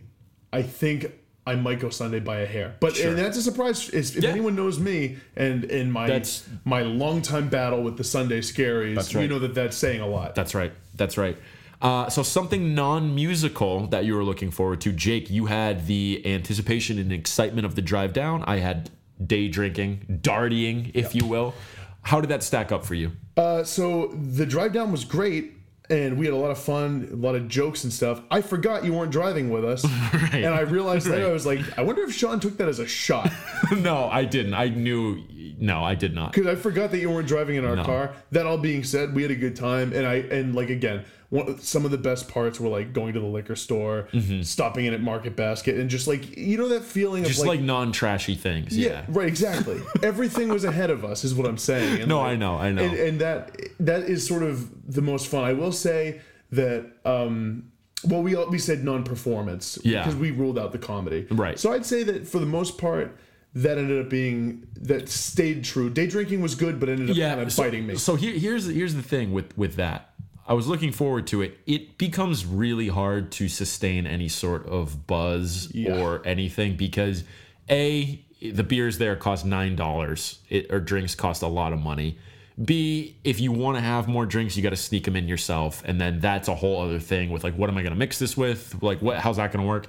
[0.53, 1.11] I think
[1.47, 2.75] I might go Sunday by a hair.
[2.81, 3.11] But Sure.
[3.11, 3.89] and that's a surprise.
[3.91, 4.31] If, if Yeah.
[4.31, 9.15] anyone knows me and in my That's- my longtime battle with the Sunday scaries, That's
[9.15, 9.31] right.
[9.31, 10.35] know that that's saying a lot.
[10.35, 10.73] That's right.
[10.97, 11.37] That's right.
[11.81, 15.31] Uh, so something non-musical that you were looking forward to, Jake.
[15.31, 18.43] You had the anticipation and excitement of the drive down.
[18.45, 18.91] I had
[19.25, 21.55] day drinking, dartying, if you will.
[22.03, 23.13] How did that stack up for you?
[23.37, 25.53] Uh, so the drive down was great.
[25.89, 28.21] And we had a lot of fun, a lot of jokes and stuff.
[28.31, 30.35] I forgot you weren't driving with us, Right.
[30.45, 31.23] and I realized Right.
[31.23, 33.31] I was like, I wonder if Sean took that as a shot
[33.77, 34.55] no, I didn't.
[34.55, 35.23] I knew.
[35.59, 36.33] No, I did not.
[36.33, 37.85] because I forgot that you weren't driving in our No.
[37.85, 38.13] car.
[38.33, 41.59] That all being said, we had a good time, and I and like again, one,
[41.61, 44.07] some of the best parts were like going to the liquor store,
[44.43, 47.29] stopping in at Market Basket, and just like you know that feeling Mm-hmm.
[47.29, 48.77] Just of like, non-trashy things.
[48.77, 49.05] Yeah, Yeah.
[49.09, 49.27] right.
[49.29, 49.81] Exactly.
[50.03, 52.01] Everything was ahead of us, is what I'm saying.
[52.01, 52.83] And No, like- I know, I know.
[52.85, 55.45] And, and that that is sort of the most fun.
[55.45, 56.21] I will say
[56.53, 56.87] that.
[57.05, 57.71] um
[58.05, 60.05] well, we all- we said non-performance Yeah.
[60.05, 61.27] because we ruled out the comedy.
[61.31, 61.59] Right.
[61.59, 63.17] So I'd say that for the most part,
[63.55, 65.89] that ended up being that stayed true.
[65.89, 67.97] Day drinking was good, but ended up kind of so, biting me.
[67.97, 70.11] So here, here's here's the thing with with that.
[70.47, 71.59] I was looking forward to it.
[71.67, 75.99] It becomes really hard to sustain any sort of buzz Yeah.
[75.99, 77.25] or anything because
[77.71, 78.23] a
[78.53, 80.39] the beers there cost nine dollars.
[80.71, 82.19] Or drinks cost a lot of money.
[82.63, 85.83] B, if you want to have more drinks, you got to sneak them in yourself,
[85.85, 88.19] and then that's a whole other thing with like, what am I going to mix
[88.19, 88.83] this with?
[88.83, 89.19] Like, what?
[89.19, 89.89] How's that going to work?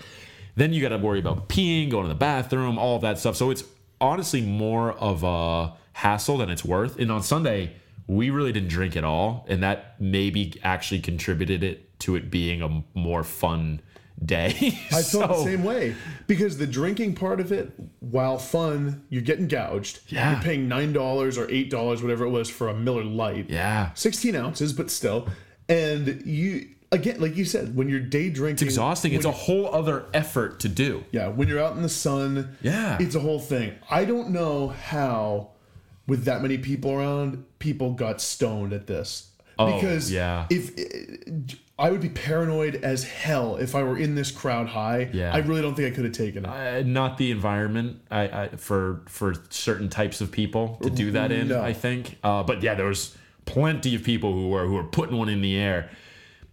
[0.55, 3.36] Then you got to worry about peeing, going to the bathroom, all of that stuff.
[3.36, 3.63] So it's
[4.01, 6.99] honestly more of a hassle than it's worth.
[6.99, 7.74] And on Sunday,
[8.07, 12.61] we really didn't drink at all, and that maybe actually contributed it to it being
[12.61, 13.82] a more fun
[14.24, 14.49] day.
[14.91, 15.95] I felt the same way
[16.28, 19.99] because the drinking part of it, while fun, you're getting gouged.
[20.07, 20.32] Yeah.
[20.34, 23.49] You're paying nine dollars or eight dollars, whatever it was, for a Miller Lite.
[23.49, 23.91] Yeah.
[23.93, 25.28] 16 ounces, but still.
[25.70, 29.13] And you, again, like you said, when you're day drinking, it's Exhausting.
[29.13, 31.03] It's a whole other effort to do.
[31.11, 32.97] yeah, when you're out in the sun, Yeah.
[32.99, 33.74] it's a whole thing.
[33.89, 35.51] I don't know how,
[36.07, 39.30] with that many people around, people got stoned at this.
[39.59, 40.45] Oh, because yeah.
[40.49, 45.10] if eh, I would be paranoid as hell if I were in this crowd high.
[45.14, 45.32] Yeah.
[45.34, 46.50] I really don't think I could have taken it.
[46.50, 51.32] Uh, not the environment I, I for for certain types of people to do that
[51.32, 51.50] in.
[51.50, 51.62] No.
[51.62, 53.16] I think, uh, but yeah, there was
[53.46, 55.90] plenty of people who were who were putting one in the air.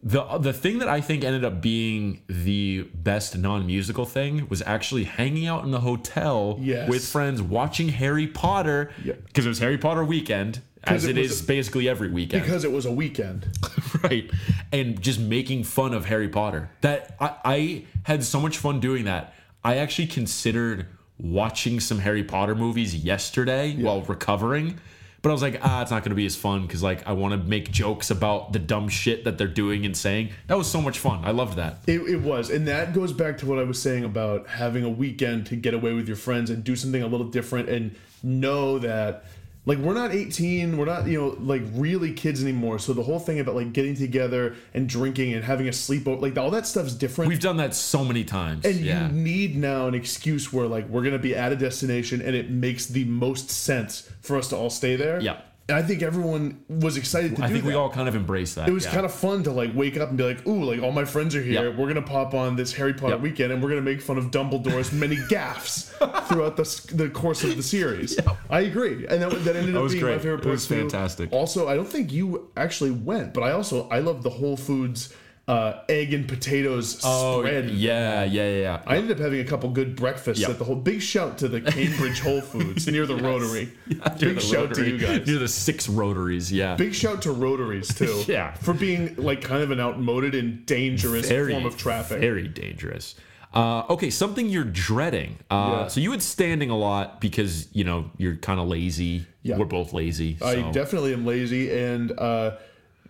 [0.03, 4.61] The the thing that I think ended up being the best non musical thing was
[4.67, 6.87] actually hanging out in the hotel Yes.
[6.91, 9.15] with friends watching Harry Potter Yeah.
[9.27, 12.43] because it was Harry Potter weekend, as it it is a- basically every weekend.
[12.43, 13.47] Because it was a weekend.
[14.03, 14.31] right.
[14.73, 16.71] And just making fun of harry potter.
[16.81, 19.35] That I, I had so much fun doing that.
[19.63, 20.87] I actually considered
[21.19, 24.79] watching some harry potter movies yesterday while recovering.
[25.23, 27.13] But i was like ah it's not going to be as fun because like i
[27.13, 30.31] want to make jokes about the dumb shit that they're doing and saying.
[30.49, 31.25] That was so much fun.
[31.25, 31.79] I loved that.
[31.87, 34.91] It, it was, and that goes back to what I was saying about having a
[34.91, 38.79] weekend to get away with your friends and do something a little different and know
[38.81, 39.25] that,
[39.67, 42.79] like, we're not 18, we're not, you know, like really kids anymore.
[42.79, 46.37] So the whole thing about like getting together and drinking and having a sleepover, like
[46.37, 47.29] all that stuff's different.
[47.29, 50.89] we've done that so many times and yeah you need now an excuse where like
[50.89, 54.57] we're gonna be at a destination and it makes the most sense for us to
[54.57, 55.21] all stay there.
[55.21, 55.41] Yeah.
[55.67, 57.45] And I think everyone was excited to do that.
[57.45, 57.69] i do think that.
[57.71, 58.91] we all kind of embraced that It was yeah.
[58.93, 61.35] kind of fun to like wake up and be like, "Ooh, like all my friends
[61.35, 61.69] are here.
[61.71, 61.77] Yep.
[61.79, 63.21] We're gonna pop on this Harry Potter Yep.
[63.23, 65.89] weekend, and we're gonna make fun of Dumbledore's many gaffes
[66.29, 68.19] throughout the, s- the course of the series."
[68.51, 70.21] I agree, and that, that ended up was being my great.
[70.21, 70.81] favorite It part was too.
[70.81, 71.33] fantastic.
[71.33, 75.15] Also, I don't think you actually went, but I also I love the Whole Foods
[75.47, 77.69] uh, egg and potatoes oh spread.
[77.69, 78.83] yeah yeah yeah, yeah.
[78.87, 80.51] I ended up having a couple good breakfasts Yep.
[80.53, 80.75] at the whole.
[80.77, 83.71] Big shout to the Cambridge Whole Foods near the Rotary.
[83.87, 85.27] Near big the shout to you guys.
[85.27, 88.25] near the six rotaries yeah Big shout to Rotaries too.
[88.29, 88.55] Yeah.
[88.55, 92.21] For being like kind of an outmoded and dangerous form of traffic.
[92.21, 93.15] Very dangerous.
[93.53, 95.37] Uh, okay, something you're dreading.
[95.51, 95.89] Uh, Yeah.
[95.89, 99.27] So you had standing a lot because you know you're kind of lazy.
[99.43, 99.59] Yeah.
[99.59, 100.39] We're both lazy.
[100.43, 102.57] I definitely am lazy, and uh,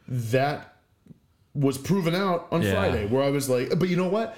[0.09, 0.74] that
[1.55, 2.73] was proven out on Yeah.
[2.73, 4.37] Friday, where I was like, but you know what?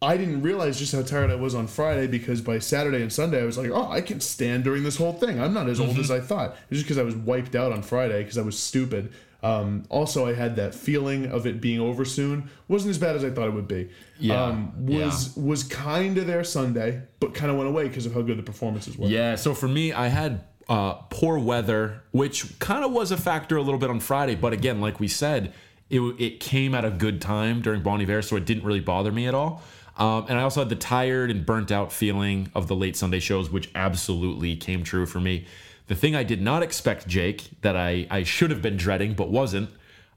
[0.00, 3.40] I didn't realize just how tired I was on Friday because by Saturday and Sunday
[3.40, 5.40] I was like, oh, I can stand during this whole thing.
[5.40, 5.88] I'm not as Mm-hmm.
[5.90, 6.50] old as I thought.
[6.50, 9.12] It was just because I was wiped out on Friday because I was stupid.
[9.44, 12.48] Um, also, I had that feeling of it being over soon.
[12.68, 13.90] wasn't as bad as I thought it would be.
[14.20, 18.14] Yeah, um, was was kind of there Sunday, but kind of went away because of
[18.14, 19.08] how good the performances were.
[19.08, 19.34] Yeah.
[19.34, 23.62] So for me, I had uh, poor weather, which kind of was a factor a
[23.62, 24.36] little bit on Friday.
[24.36, 25.52] But again, like we said,
[25.90, 29.12] it it came at a good time during Bon Iver, so it didn't really bother
[29.12, 29.62] me at all.
[29.96, 33.20] Um, and I also had the tired and burnt out feeling of the late Sunday
[33.20, 35.46] shows, which absolutely came true for me.
[35.88, 39.30] The thing I did not expect, Jake, that I, I should have been dreading but
[39.30, 39.68] wasn't,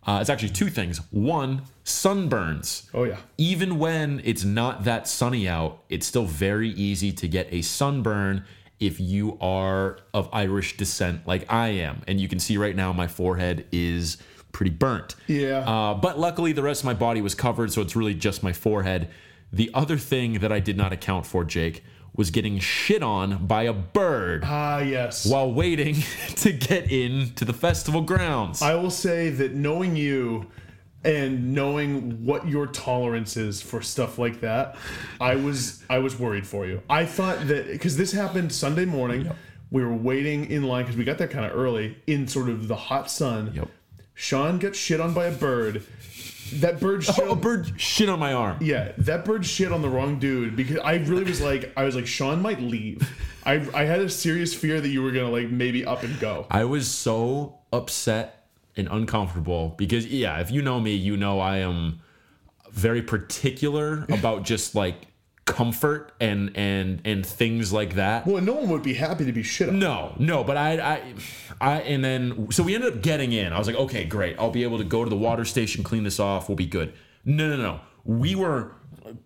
[0.08, 1.00] uh, it's actually two things.
[1.12, 2.90] One, sunburns.
[2.94, 3.18] Oh yeah.
[3.38, 8.46] Even when it's not that sunny out, it's still very easy to get a sunburn
[8.80, 12.04] if you are of Irish descent like I am.
[12.08, 14.18] And you can see right now my forehead is
[14.56, 15.16] pretty burnt.
[15.28, 15.60] Yeah.
[15.60, 18.54] Uh, but luckily, the rest of my body was covered, so it's really just my
[18.54, 19.10] forehead.
[19.52, 21.84] The other thing that I did not account for, Jake,
[22.16, 25.26] was getting shit on by a bird Ah yes.
[25.26, 25.98] while waiting
[26.38, 28.62] to get into the festival grounds.
[28.62, 30.50] I will say that knowing you
[31.04, 34.78] and knowing what your tolerance is for stuff like that,
[35.20, 36.82] I was I was worried for you.
[36.90, 39.30] I thought that because this happened Sunday morning,
[39.70, 42.70] we were waiting in line because we got there kind of early in sort of
[42.70, 43.52] the hot sun.
[43.54, 43.68] Yep.
[44.16, 45.84] Sean got shit on by a bird.
[46.54, 47.20] That bird shit.
[47.20, 48.58] Oh, a bird shit on my arm.
[48.62, 51.96] Yeah, that bird shit on the wrong dude because I really was like, I was
[51.96, 53.08] like, Sean might leave.
[53.46, 56.48] I I had a serious fear that you were gonna like maybe up and go.
[56.50, 58.48] I was so upset
[58.78, 62.00] and uncomfortable because yeah, if you know me, you know I am
[62.72, 65.08] very particular about just like
[65.46, 68.26] comfort and and and things like that.
[68.26, 69.80] Well, no one would be happy to be shit on.
[69.80, 71.14] No, no, but I, I,
[71.62, 73.54] I, and then so we ended up getting in.
[73.54, 74.38] I was like, okay, great.
[74.40, 76.50] I'll be able to go to the water station, clean this off.
[76.50, 76.94] We'll be good.
[77.24, 77.80] No, no, no.
[78.04, 78.72] We were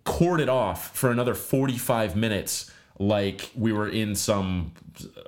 [0.04, 4.72] corded off for another forty-five minutes, like we were in some,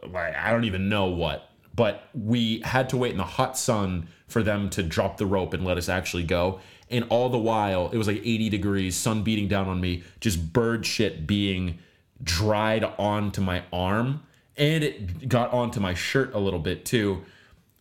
[0.06, 1.48] like I don't even know what.
[1.74, 5.54] But we had to wait in the hot sun for them to drop the rope
[5.54, 6.60] and let us actually go.
[6.92, 10.52] And all the while, it was like 80 degrees, sun beating down on me, just
[10.52, 11.78] bird shit being
[12.22, 14.22] dried onto my arm
[14.56, 17.22] and it got onto my shirt a little bit too.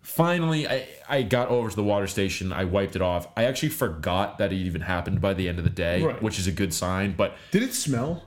[0.01, 2.51] Finally, I, I got over to the water station.
[2.53, 3.27] I wiped it off.
[3.37, 6.21] I actually forgot that it even happened by the end of the day, Right.
[6.23, 8.23] which is a good sign, but Did it smell?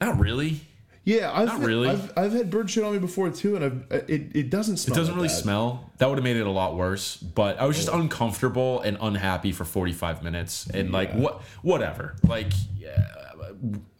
[0.00, 0.62] not really.
[1.04, 1.88] Yeah, I've Not had- really.
[1.90, 4.96] I've, I've had bird shit on me before too, and I've it, it doesn't smell.
[4.96, 5.36] It doesn't really bad.
[5.36, 5.90] smell.
[5.98, 7.16] That would have made it a lot worse.
[7.18, 10.66] But I was just uncomfortable and unhappy for 45 minutes.
[10.72, 12.16] And like, what, whatever.
[12.26, 13.06] Like, yeah,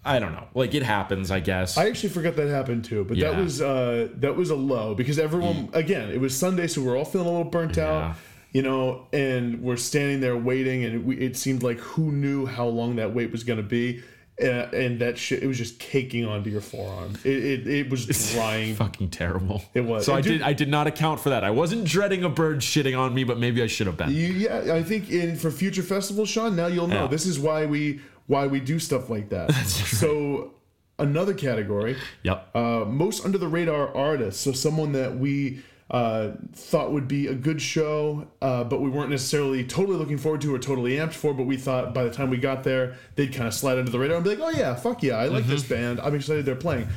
[0.05, 0.46] I don't know.
[0.55, 1.76] Like, it happens, I guess.
[1.76, 5.18] I actually forgot that happened too, but that was uh, that was a low because
[5.18, 7.88] everyone again it was Sunday, so we're all feeling a little burnt Yeah.
[8.09, 8.16] out,
[8.52, 12.66] you know, and we're standing there waiting, and we, it seemed like who knew how
[12.66, 14.02] long that wait was going to be,
[14.41, 17.14] uh, and that shit it was just caking onto your forearm.
[17.24, 18.74] It it, it was drying.
[18.87, 19.62] fucking terrible.
[19.74, 20.05] It was.
[20.07, 21.45] So I And did I did not account for that.
[21.45, 24.11] I wasn't dreading a bird shitting on me, but maybe I should have been.
[24.11, 26.57] You, yeah, I think in for future festivals, Sean.
[26.57, 27.03] Now you'll know.
[27.03, 27.07] Yeah.
[27.07, 29.51] This is why we why we do stuff like that.
[30.05, 30.55] So
[30.99, 32.51] another category, Yep.
[32.57, 34.41] uh, most under the radar artists.
[34.43, 39.11] So someone that we uh, thought would be a good show, uh, but we weren't
[39.11, 41.35] necessarily totally looking forward to or totally amped for.
[41.35, 43.99] But we thought by the time we got there, they'd kind of slide under the
[43.99, 46.01] radar and be like, "Oh yeah, fuck yeah, I like this band.
[46.01, 46.89] I'm excited they're playing."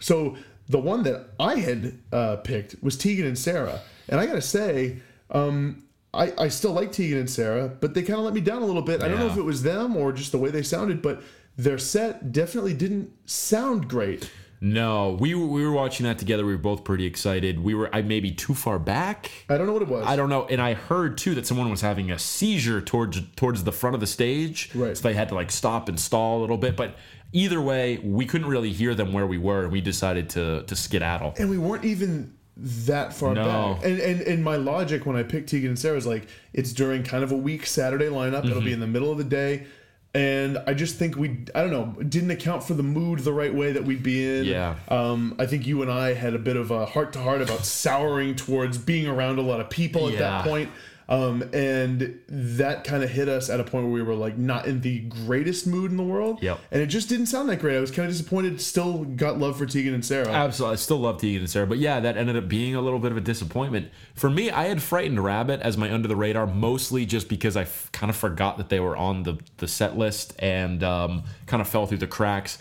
[0.00, 0.36] So
[0.68, 4.98] the one that I had uh, picked was Tegan and Sara, and I gotta say.
[5.30, 5.84] Um,
[6.14, 8.66] I, I still like Tegan and Sara, but they kind of let me down a
[8.66, 9.02] little bit.
[9.02, 11.22] I don't know if it was them or just the way they sounded, but
[11.56, 14.30] their set definitely didn't sound great.
[14.64, 16.46] No, we were, we were watching that together.
[16.46, 17.58] We were both pretty excited.
[17.58, 19.28] We were I maybe too far back.
[19.48, 20.06] I don't know what it was.
[20.06, 20.46] I don't know.
[20.46, 24.00] And I heard too that someone was having a seizure towards towards the front of
[24.00, 24.70] the stage.
[24.72, 24.96] Right.
[24.96, 26.76] So they had to like stop and stall a little bit.
[26.76, 26.94] But
[27.32, 30.76] either way, we couldn't really hear them where we were, and we decided to to
[30.76, 31.34] skedaddle.
[31.38, 33.44] and we weren't even that far No.
[33.74, 33.84] back.
[33.84, 37.02] And, and and my logic when I picked Tegan and Sara was like it's during
[37.02, 38.44] kind of a weak Saturday lineup.
[38.44, 38.64] It'll Mm-hmm.
[38.66, 39.66] be in the middle of the day.
[40.14, 43.54] And I just think we, I don't know, didn't account for the mood the right
[43.54, 44.44] way that we'd be in.
[44.44, 44.74] Yeah.
[44.88, 47.64] Um, I think you and I had a bit of a heart to heart about
[47.64, 50.50] souring towards being around a lot of people at that Yeah.
[50.50, 50.70] point.
[51.08, 54.66] Um, and that kind of hit us at a point where we were like not
[54.66, 56.42] in the greatest mood in the world.
[56.42, 56.60] Yep.
[56.70, 57.76] And it just didn't sound that great.
[57.76, 58.60] I was kind of disappointed.
[58.60, 60.28] Still got love for Tegan and Sara.
[60.28, 60.74] Absolutely.
[60.74, 61.66] I still love Tegan and Sara.
[61.66, 63.90] But yeah, that ended up being a little bit of a disappointment.
[64.14, 67.62] For me, I had Frightened Rabbit as my under the radar, mostly just because I
[67.62, 71.60] f- kind of forgot that they were on the, the set list and um, kind
[71.60, 72.58] of fell through the cracks.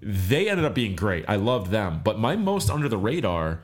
[0.00, 1.24] They ended up being great.
[1.28, 2.02] I loved them.
[2.04, 3.60] But my most under the radar,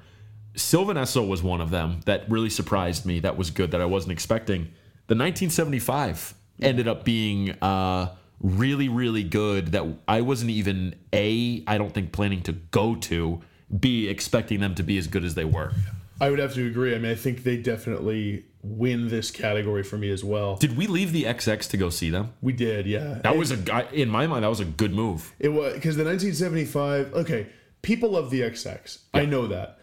[0.55, 3.20] Sylvan Esso was one of them that really surprised me.
[3.20, 4.62] That was good that I wasn't expecting.
[5.07, 11.78] The 1975 ended up being uh, really, really good that I wasn't even A, I
[11.78, 13.40] don't think planning to go to,
[13.78, 15.72] B, expecting them to be as good as they were.
[16.20, 16.94] I would have to agree.
[16.94, 20.57] I mean, I think they definitely win this category for me as well.
[20.57, 22.34] Did we leave the XX to go see them?
[22.42, 23.20] We did, yeah.
[23.22, 24.44] That was a guy in my mind.
[24.44, 25.32] That was a good move.
[25.38, 27.14] It was because the 1975.
[27.14, 27.46] Okay,
[27.80, 28.98] people love the XX.
[29.14, 29.78] I know that.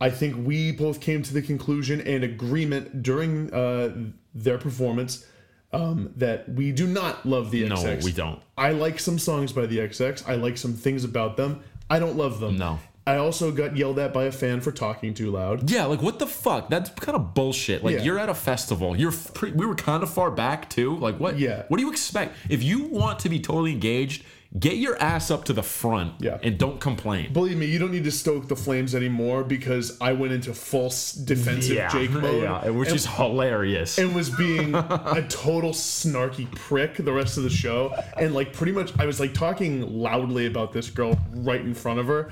[0.00, 3.94] I think we both came to the conclusion and agreement during uh,
[4.34, 5.26] their performance
[5.72, 8.00] um, that we do not love the No, XX.
[8.00, 8.42] No, we don't.
[8.56, 10.26] I like some songs by the XX.
[10.28, 11.60] I like some things about them.
[11.88, 12.56] I don't love them.
[12.56, 12.78] No.
[13.06, 15.68] I also got yelled at by a fan for talking too loud.
[15.70, 16.68] Yeah, like what the fuck?
[16.70, 17.82] That's kind of bullshit.
[17.82, 18.02] Like Yeah.
[18.02, 18.96] you're at a festival.
[18.96, 20.96] You're pre- we were kind of far back too.
[20.96, 21.38] Like what?
[21.38, 21.64] Yeah.
[21.68, 22.36] What do you expect?
[22.48, 24.24] If you want to be totally engaged,
[24.58, 26.14] get your ass up to the front.
[26.20, 26.38] Yeah.
[26.42, 27.32] And don't complain.
[27.32, 31.12] Believe me, you don't need to stoke the flames anymore because I went into false
[31.12, 32.42] defensive Jake mode.
[32.42, 33.98] yeah, which and, is hilarious.
[33.98, 37.94] and was being a total snarky prick the rest of the show.
[38.16, 42.00] And like pretty much I was like talking loudly about this girl right in front
[42.00, 42.30] of her.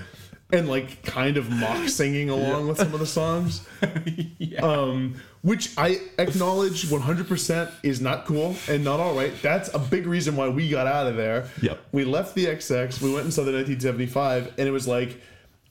[0.53, 3.66] and like kind of mock singing along with some of the songs.
[4.61, 9.32] Um, which I acknowledge 100% is not cool and not all right.
[9.43, 11.49] That's a big reason why we got out of there.
[11.62, 11.80] Yep.
[11.93, 15.20] We left the XX, we went and saw the 1975, and it was like,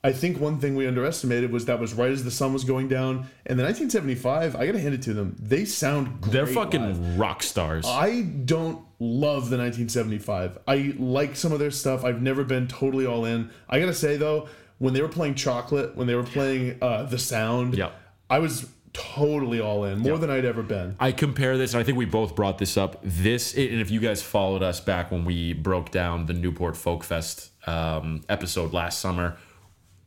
[0.03, 2.87] I think one thing we underestimated was that was right as the sun was going
[2.87, 3.27] down.
[3.45, 5.35] And the 1975, I gotta hand it to them.
[5.39, 6.31] They sound great.
[6.33, 7.19] They're fucking live.
[7.19, 7.85] rock stars.
[7.85, 10.59] I don't love the 1975.
[10.67, 12.05] I like some of their stuff.
[12.05, 13.49] I've never been totally all in.
[13.69, 14.47] I gotta say though,
[14.77, 17.93] when they were playing Chocolate, when they were playing uh, The Sound, Yep.
[18.29, 20.95] I was totally all in, more than I'd ever been.
[20.99, 22.99] I compare this, and I think we both brought this up.
[23.03, 27.03] This, and if you guys followed us back when we broke down the Newport Folk
[27.03, 29.37] Fest um, episode last summer,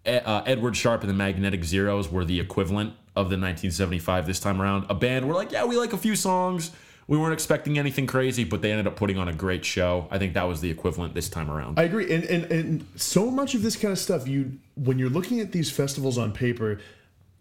[0.07, 4.61] uh, Edward Sharpe and the Magnetic Zeros were the equivalent of the 1975 this time
[4.61, 4.87] around.
[4.89, 6.71] A band, we're like, yeah, we like a few songs.
[7.07, 10.07] We weren't expecting anything crazy, but they ended up putting on a great show.
[10.11, 11.79] I think that was the equivalent this time around.
[11.79, 15.11] I agree, and, and and so much of this kind of stuff, you when you're
[15.11, 16.79] looking at these festivals on paper,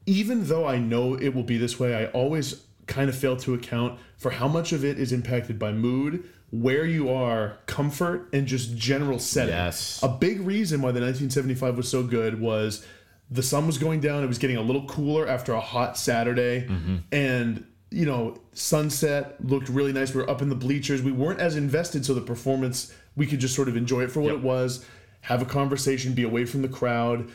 [0.10, 3.54] even though I know it will be this way, I always kind of fail to
[3.54, 8.48] account for how much of it is impacted by mood, where you are, comfort, and
[8.48, 9.54] just general setting.
[9.54, 10.00] Yes.
[10.02, 12.84] A big reason why the 1975 was so good was
[13.30, 14.24] the sun was going down.
[14.24, 16.98] It was getting a little cooler after a hot Saturday, mm-hmm.
[17.12, 20.14] and you know, sunset looked really nice.
[20.14, 21.04] We were up in the bleachers.
[21.04, 24.22] We weren't as invested, so the performance we could just sort of enjoy it for
[24.22, 24.38] what Yep.
[24.38, 24.86] it was,
[25.22, 27.30] have a conversation, be away from the crowd.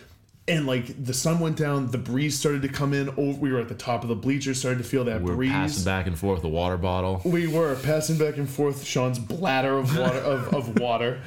[0.46, 3.08] And like the sun went down, the breeze started to come in.
[3.10, 5.36] Over, we were at the top of the bleachers, started to feel that we were
[5.36, 5.50] breeze.
[5.50, 7.22] passing back and forth the water bottle.
[7.24, 11.22] We were passing back and forth Sean's bladder of water of, of water,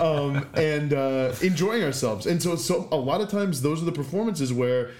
[0.00, 2.26] um, and uh, enjoying ourselves.
[2.26, 4.92] And so, so a lot of times those are the performances where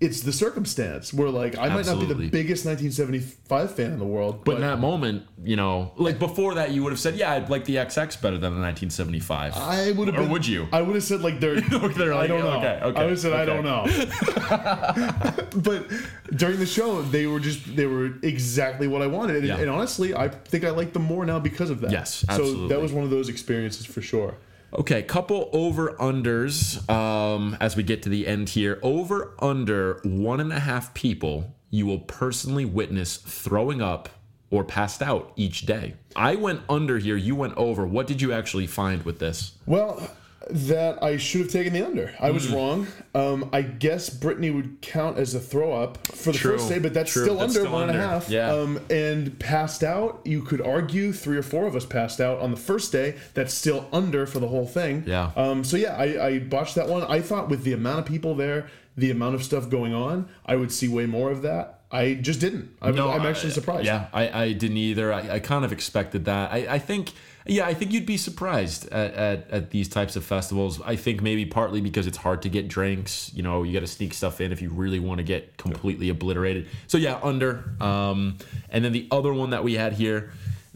[0.00, 4.04] it's the circumstance where like I might not be the biggest 1975 fan in the
[4.04, 7.16] world, But but, in that moment, you know, like before that, you would have said,
[7.16, 10.16] "Yeah, I'd like the XX better than the 1975." I would have.
[10.16, 10.68] Or been, would you?
[10.72, 11.60] I would have said like they're.
[11.98, 12.58] They're like, I don't know.
[12.58, 13.84] okay, okay, I would have said I don't know.
[15.62, 15.90] but
[16.36, 19.56] during the show, they were just they were exactly what I wanted, and, Yeah.
[19.58, 21.90] and honestly, I think I like them more now because of that.
[21.90, 22.68] Yes, absolutely.
[22.68, 24.36] So that was one of those experiences for sure.
[24.72, 28.78] Okay, couple over unders um, as we get to the end here.
[28.82, 34.08] Over under one and a half people you will personally witness throwing up
[34.50, 35.94] or passed out each day.
[36.16, 37.86] I went under here, you went over.
[37.86, 39.52] What did you actually find with this?
[39.66, 40.10] Well,
[40.50, 42.14] that I should have taken the under.
[42.20, 42.86] I was wrong.
[43.14, 46.78] Um, I guess Brittany would count as a throw up for the True, first day,
[46.78, 47.24] but that's true.
[47.24, 48.28] still That's under still one and a half.
[48.30, 48.50] Yeah.
[48.52, 52.50] Um, and passed out, you could argue three or four of us passed out on
[52.50, 53.16] the first day.
[53.34, 55.04] That's still under for the whole thing.
[55.06, 55.32] Yeah.
[55.36, 57.02] Um, so yeah, I, I botched that one.
[57.04, 60.56] I thought with the amount of people there, the amount of stuff going on, I
[60.56, 61.74] would see way more of that.
[61.90, 62.70] I just didn't.
[62.82, 63.86] I was, I'm actually I- surprised.
[63.86, 65.10] Yeah, I, I didn't either.
[65.12, 66.52] I, I kind of expected that.
[66.52, 67.12] I, I think,
[67.48, 70.80] yeah, I think you'd be surprised at, at, at these types of festivals.
[70.82, 73.32] I think maybe partly because it's hard to get drinks.
[73.34, 76.10] You know, you got to sneak stuff in if you really want to get completely
[76.10, 76.68] obliterated.
[76.86, 77.72] So yeah, under.
[77.80, 78.36] Um,
[78.68, 80.30] and then the other one that we had here,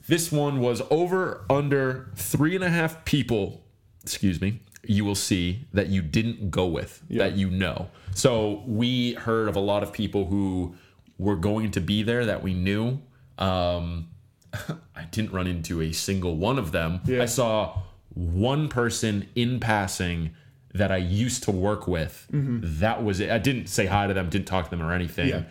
[0.08, 3.62] this one was over under three and a half people.
[4.02, 4.60] Excuse me.
[4.84, 7.88] You will see that you didn't go with that you know.
[8.14, 10.74] So we heard of a lot of people who
[11.18, 12.98] were going to be there that we knew.
[13.38, 14.08] Um,
[14.96, 17.00] I didn't run into a single one of them.
[17.04, 17.22] Yeah.
[17.22, 17.78] I saw
[18.14, 20.34] one person in passing
[20.74, 22.26] that I used to work with.
[22.30, 23.30] That was it.
[23.30, 25.28] I didn't say hi to them, didn't talk to them or anything.
[25.28, 25.42] Yeah.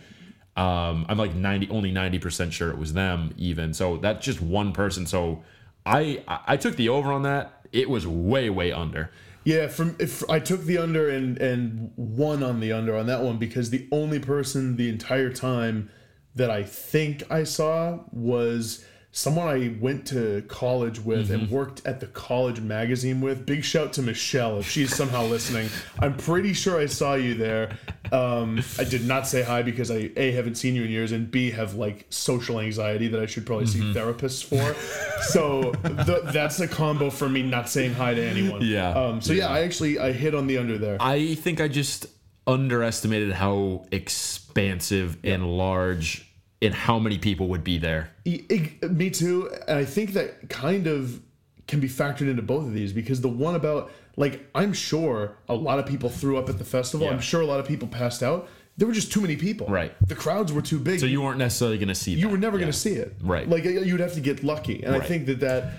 [0.56, 3.72] Um, I'm like 90, only 90% sure it was them even.
[3.72, 5.06] So that's just one person.
[5.06, 5.42] So
[5.86, 7.66] I, I I took the over on that.
[7.72, 9.10] It was way, way under.
[9.44, 13.22] Yeah, from if I took the under and and won on the under on that
[13.22, 15.90] one because the only person the entire time
[16.34, 18.84] that I think I saw was
[19.14, 21.54] someone I went to college with and Mm-hmm.
[21.54, 23.44] worked at the college magazine with.
[23.44, 25.68] Big shout to Michelle if she's somehow listening.
[25.98, 27.76] I'm pretty sure I saw you there.
[28.10, 31.30] Um, I did not say hi because I a haven't seen you in years and
[31.30, 33.92] b have like social anxiety that I should probably Mm-hmm.
[33.92, 35.22] see therapists for.
[35.24, 35.72] so
[36.04, 38.62] th- that's a combo for me not saying hi to anyone.
[38.62, 38.90] Yeah.
[38.90, 40.96] Um, so yeah, I actually I hit on the under there.
[41.00, 42.06] I think I just
[42.46, 46.26] underestimated how expansive and large
[46.62, 48.10] and how many people would be there.
[48.24, 51.20] E- e- me too, and I think that kind of
[51.68, 55.54] can be factored into both of these because the one about like I'm sure a
[55.54, 57.06] lot of people threw up at the festival.
[57.06, 57.12] Yeah.
[57.14, 58.48] I'm sure a lot of people passed out.
[58.76, 59.66] There were just too many people.
[59.66, 59.92] Right.
[60.08, 60.98] The crowds were too big.
[61.00, 62.28] So you weren't necessarily going to see you that.
[62.30, 62.62] were never Yeah.
[62.62, 63.14] going to see it.
[63.22, 63.46] Right.
[63.48, 65.72] Like you'd have to get lucky, and I think that that.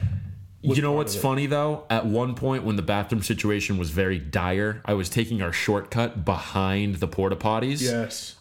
[0.65, 1.83] You know what's funny though?
[1.89, 6.23] At one point when the bathroom situation was very dire, I was taking our shortcut
[6.23, 7.81] behind the porta potties.
[7.81, 8.35] Yes.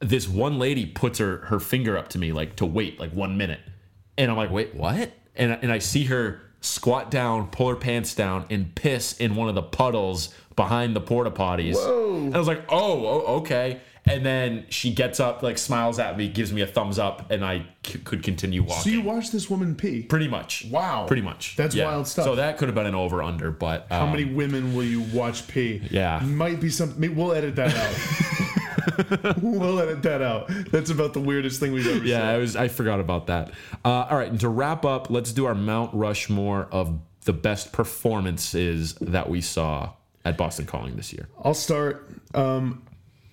[0.00, 3.36] This one lady puts her her finger up to me like to wait like 1
[3.36, 3.60] minute.
[4.16, 8.14] And I'm like, "Wait, what?" And and I see her squat down, pull her pants
[8.14, 11.74] down, and piss in one of the puddles behind the porta potties.
[11.74, 12.16] Whoa.
[12.16, 13.80] And I was like, oh, okay.
[14.10, 17.44] And then she gets up, like smiles at me, gives me a thumbs up, and
[17.44, 18.82] I c- could continue walking.
[18.84, 20.02] So you watched this woman pee.
[20.02, 20.66] Pretty much.
[20.70, 21.04] Wow.
[21.06, 21.56] Pretty much.
[21.56, 22.24] That's wild stuff.
[22.24, 25.02] So that could have been an over under, but How um, many women will you
[25.12, 25.82] watch pee?
[25.90, 26.20] Yeah.
[26.24, 26.94] Might be some.
[26.98, 29.42] maybe We'll edit that out.
[29.42, 30.50] we'll edit that out.
[30.70, 32.24] That's about the weirdest thing we've ever Yeah, said.
[32.24, 33.50] I was I forgot about that.
[33.84, 37.72] Uh, all right, and to wrap up, let's do our Mount Rushmore of the best
[37.72, 39.90] performances that we saw
[40.24, 41.28] at Boston Calling this year.
[41.42, 42.08] I'll start.
[42.34, 42.82] Um,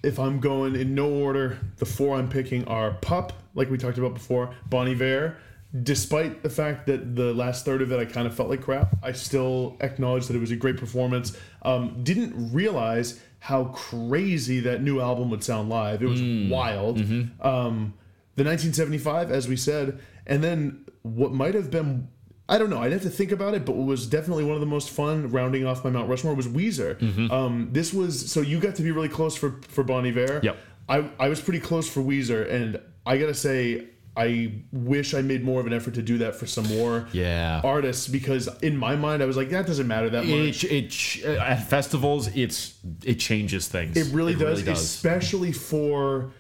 [0.06, 3.98] if I'm going in no order, the four I'm picking are Pup, like we talked
[3.98, 5.38] about before, Bon Iver.
[5.84, 8.96] Despite the fact that the last third of it I kind of felt like crap,
[9.04, 11.36] I still acknowledge that it was a great performance.
[11.64, 16.02] Um, didn't realize how crazy that new album would sound live.
[16.02, 16.98] It was wild.
[17.42, 17.94] Um,
[18.36, 22.08] the 1975, as we said, and then what might have been
[22.48, 22.82] I don't know.
[22.82, 25.32] I'd have to think about it, but what was definitely one of the most fun
[25.32, 27.32] rounding off my Mount Rushmore was Weezer.
[27.32, 30.42] Um, this was so you got to be really close for for Bon Iver.
[30.44, 30.58] Yep.
[30.88, 33.88] I I was pretty close for Weezer, and I gotta say
[34.18, 37.60] I wish I made more of an effort to do that for some more Yeah.
[37.64, 40.64] artists because in my mind I was like that doesn't matter that much.
[40.64, 43.98] It, it, at festivals, it's it changes things.
[43.98, 46.32] It really, does, especially for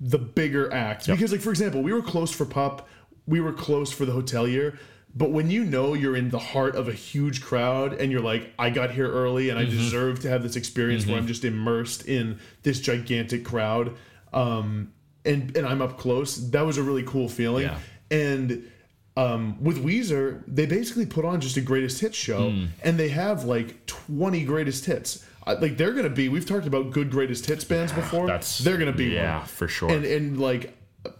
[0.00, 1.06] the bigger acts.
[1.06, 2.88] Because, like for example, we were close for Pup,
[3.26, 4.78] we were close for the Hotelier.
[5.14, 8.50] But when you know you're in the heart of a huge crowd and you're like,
[8.58, 12.06] I got here early and I deserve to have this experience where I'm just immersed
[12.06, 13.94] in this gigantic crowd,
[14.32, 14.92] um,
[15.24, 17.64] and and I'm up close, that was a really cool feeling.
[17.66, 17.78] Yeah.
[18.10, 18.70] And
[19.16, 22.64] um, with Weezer, they basically put on just a greatest hits show, Hmm.
[22.82, 25.24] and they have like 20 greatest hits.
[25.46, 26.28] Like they're gonna be.
[26.30, 28.26] We've talked about good greatest hits bands before.
[28.26, 29.46] That's- they're gonna be yeah, one.
[29.46, 29.90] for sure.
[29.90, 30.74] And and like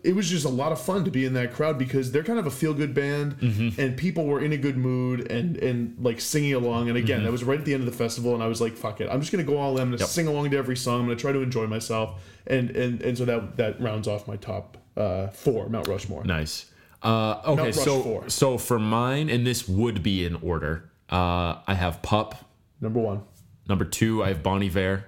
[0.05, 2.39] it was just a lot of fun to be in that crowd because they're kind
[2.39, 3.81] of a feel good band, Mm-hmm.
[3.81, 6.89] and people were in a good mood and and like singing along.
[6.89, 7.25] And again, Mm-hmm.
[7.27, 9.09] that was right at the end of the festival, and I was like, "Fuck it,
[9.11, 9.83] I'm just gonna go all in.
[9.83, 11.01] I'm gonna sing along to every song.
[11.01, 14.37] I'm gonna try to enjoy myself." And and and so that that rounds off my
[14.37, 16.25] top uh, four Mount Rushmore.
[16.25, 16.67] Nice.
[17.03, 18.29] Uh, okay, so four.
[18.29, 20.91] so for mine, and this would be in order.
[21.11, 22.37] Uh, I have Pup.
[22.81, 23.23] Number one.
[23.69, 25.05] Number two, I have Bon Iver.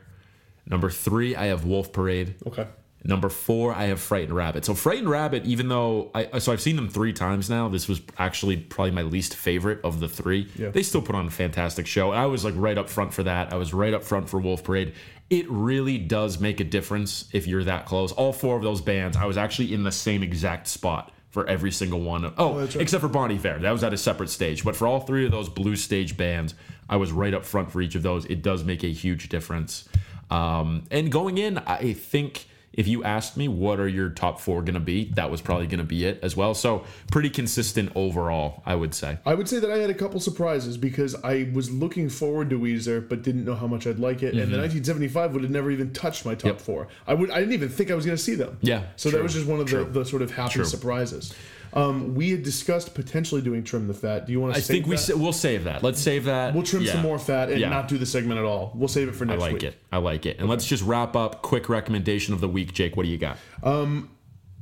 [0.66, 2.34] Number three, I have Wolf Parade.
[2.46, 2.66] Okay.
[3.06, 4.64] Number four, I have Frightened Rabbit.
[4.64, 8.00] So Frightened Rabbit, even though I so I've seen them three times now, this was
[8.16, 10.48] actually probably my least favorite of the three.
[10.56, 10.70] Yeah.
[10.70, 12.12] They still put on a fantastic show.
[12.12, 13.52] I was like right up front for that.
[13.52, 14.94] I was right up front for Wolf Parade.
[15.28, 18.10] It really does make a difference if you're that close.
[18.12, 21.72] All four of those bands, I was actually in the same exact spot for every
[21.72, 22.24] single one.
[22.24, 22.82] Of, oh, that's right.
[22.82, 23.58] except for Bon Iver.
[23.58, 24.64] That was at a separate stage.
[24.64, 26.54] But for all three of those blue stage bands,
[26.88, 28.24] I was right up front for each of those.
[28.26, 29.88] It does make a huge difference.
[30.30, 32.46] Um, and going in, I think
[32.76, 35.66] if you asked me what are your top four going to be, that was probably
[35.66, 36.54] going to be it as well.
[36.54, 39.18] So pretty consistent overall, I would say.
[39.26, 42.58] I would say that I had a couple surprises because I was looking forward to
[42.58, 44.34] Weezer, but didn't know how much I'd like it.
[44.34, 46.48] And the 1975 would have never even touched my top Mm-hmm.
[46.48, 46.60] Yep.
[46.60, 46.88] four.
[47.06, 47.30] I would.
[47.30, 48.58] I didn't even think I was going to see them.
[48.60, 50.64] Yeah, So true, that was just one of the, the sort of happy True.
[50.64, 51.32] surprises.
[51.74, 54.26] Um, we had discussed potentially doing trim the fat.
[54.26, 54.58] Do you want to?
[54.58, 55.82] I think we sa- we'll save that.
[55.82, 56.54] Let's save that.
[56.54, 56.92] We'll trim Yeah.
[56.92, 57.68] some more fat and Yeah.
[57.68, 58.72] not do the segment at all.
[58.76, 59.38] We'll save it for next.
[59.38, 59.42] Week.
[59.42, 59.62] I like week.
[59.64, 59.74] it.
[59.92, 60.38] I like it.
[60.38, 61.42] And let's just wrap up.
[61.42, 62.96] Quick recommendation of the week, Jake.
[62.96, 63.38] What do you got?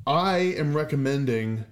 [0.06, 1.64] I am recommending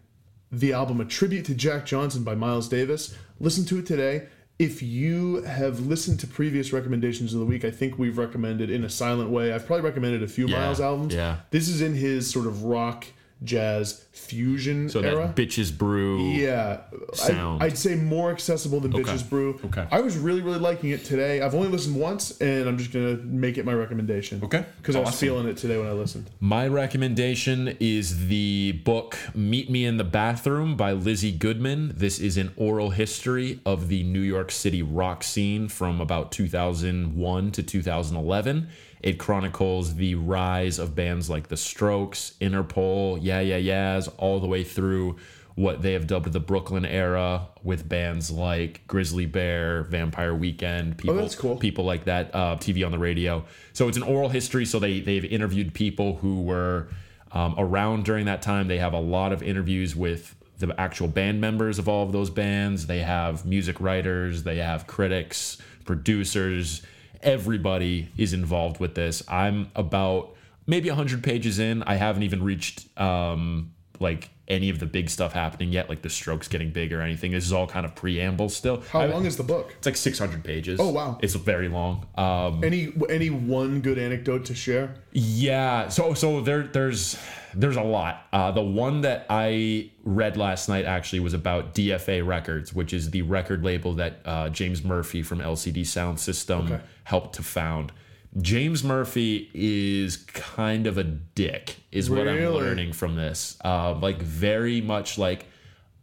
[0.52, 3.14] the album A Tribute to Jack Johnson by Miles Davis.
[3.38, 4.24] Listen to it today.
[4.58, 8.84] If you have listened to previous recommendations of the week, I think we've recommended in
[8.84, 9.52] a silent way.
[9.54, 11.14] I've probably recommended a few Yeah, Miles albums.
[11.14, 11.36] yeah.
[11.50, 13.06] This is in his sort of rock,
[13.42, 15.32] jazz, fusion So era.
[15.34, 16.30] bitches brew.
[16.30, 16.80] Yeah,
[17.14, 17.62] sound.
[17.62, 19.58] I, would say more accessible than Bitches Brew.
[19.64, 19.86] Okay.
[19.90, 21.40] I was really, really liking it today.
[21.40, 24.42] I've only listened once, and I'm just gonna make it my recommendation.
[24.44, 24.64] Okay.
[24.78, 26.30] Because I was feeling it today when I listened.
[26.40, 31.92] My recommendation is the book Meet Me in the Bathroom by Lizzie Goodman.
[31.96, 37.50] This is an oral history of the New York City rock scene from about 2001
[37.52, 38.68] to 2011.
[39.02, 44.46] It chronicles the rise of bands like The Strokes, Interpol, Yeah Yeah Yeahs, all the
[44.46, 45.16] way through
[45.54, 51.16] what they have dubbed the Brooklyn era with bands like Grizzly Bear, Vampire Weekend, people,
[51.16, 51.56] that's cool.
[51.56, 53.44] people like that, uh, TV on the radio.
[53.72, 54.64] So it's an oral history.
[54.64, 56.88] So they they've interviewed people who were
[57.32, 58.68] um, around during that time.
[58.68, 62.30] They have a lot of interviews with the actual band members of all of those
[62.30, 62.86] bands.
[62.86, 64.44] They have music writers.
[64.44, 66.82] They have critics, producers.
[67.22, 69.22] Everybody is involved with this.
[69.28, 70.34] I'm about
[70.66, 71.82] maybe 100 pages in.
[71.82, 76.10] I haven't even reached um, like any of the big stuff happening yet, like the
[76.10, 77.30] strokes getting big or anything.
[77.30, 78.80] This is all kind of preamble still.
[78.90, 79.72] How I- long is the book?
[79.78, 80.80] It's like 600 pages.
[80.80, 81.18] Oh, wow.
[81.22, 82.06] It's very long.
[82.16, 84.96] Um, Any any one good anecdote to share?
[85.12, 85.88] yeah.
[85.88, 87.16] So so there there's
[87.54, 88.26] there's a lot.
[88.32, 93.10] Uh, the one that I read last night actually was about DFA Records, which is
[93.10, 96.80] the record label that uh, James Murphy from LCD Soundsystem Okay.
[97.04, 97.92] helped to found.
[98.40, 103.56] James Murphy is kind of a dick, is what I'm learning from this.
[103.64, 105.46] Uh, like very much like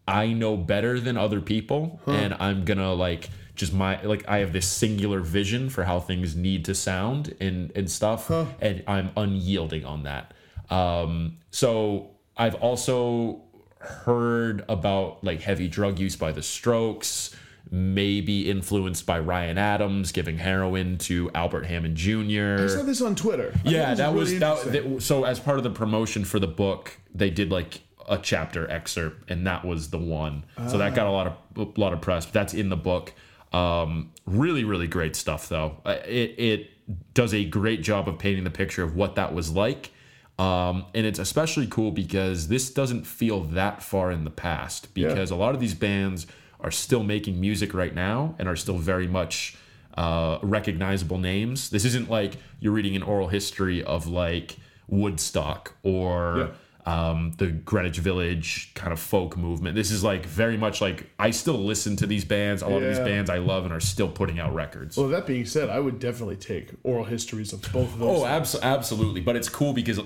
[0.07, 4.53] I know better than other people, and I'm gonna like just my like I have
[4.53, 8.29] this singular vision for how things need to sound and and stuff,
[8.61, 10.33] and I'm unyielding on that.
[10.69, 13.41] Um, so I've also
[13.79, 17.33] heard about like heavy drug use by the Strokes,
[17.71, 22.63] maybe influenced by Ryan Adams giving heroin to Albert Hammond Jr.
[22.63, 23.53] I saw this on Twitter.
[23.65, 26.47] I Yeah, that was really that, that- So as part of the promotion for the
[26.47, 30.45] book, they did like a chapter excerpt, and that was the one.
[30.67, 32.25] So that got a lot of a lot of press.
[32.25, 33.13] But that's in the book.
[33.53, 35.77] Um, really, really great stuff, though.
[35.85, 36.69] Uh, It it
[37.13, 39.91] does a great job of painting the picture of what that was like.
[40.39, 45.31] Um, and it's especially cool because this doesn't feel that far in the past because
[45.31, 46.27] a lot of these bands
[46.59, 49.55] are still making music right now and are still very much
[49.97, 51.69] uh, recognizable names.
[51.69, 56.51] This isn't like you're reading an oral history of like Woodstock or
[56.85, 59.75] um, the Greenwich Village kind of folk movement.
[59.75, 62.61] This is like very much like I still listen to these bands.
[62.61, 64.95] A lot of these bands I love and are still putting out records.
[64.97, 68.21] Well, that being said, I would definitely take oral histories of both of those.
[68.21, 69.19] Oh, abs- absolutely.
[69.19, 69.99] But it's cool because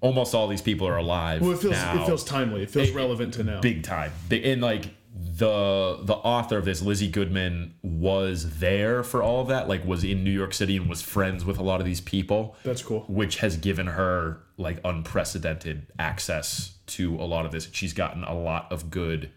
[0.00, 2.02] almost all these people are alive well, it feels now.
[2.02, 2.62] it feels timely.
[2.62, 3.60] It feels relevant to now.
[3.60, 4.12] big time.
[4.30, 4.84] And like
[5.14, 9.68] the the author of this, Lizzie Goodman, was there for all of that.
[9.68, 12.56] Like was in New York City and was friends with a lot of these people.
[12.64, 13.04] That's cool.
[13.08, 17.68] Which has given her like unprecedented access to a lot of this.
[17.72, 19.30] She's gotten a lot of good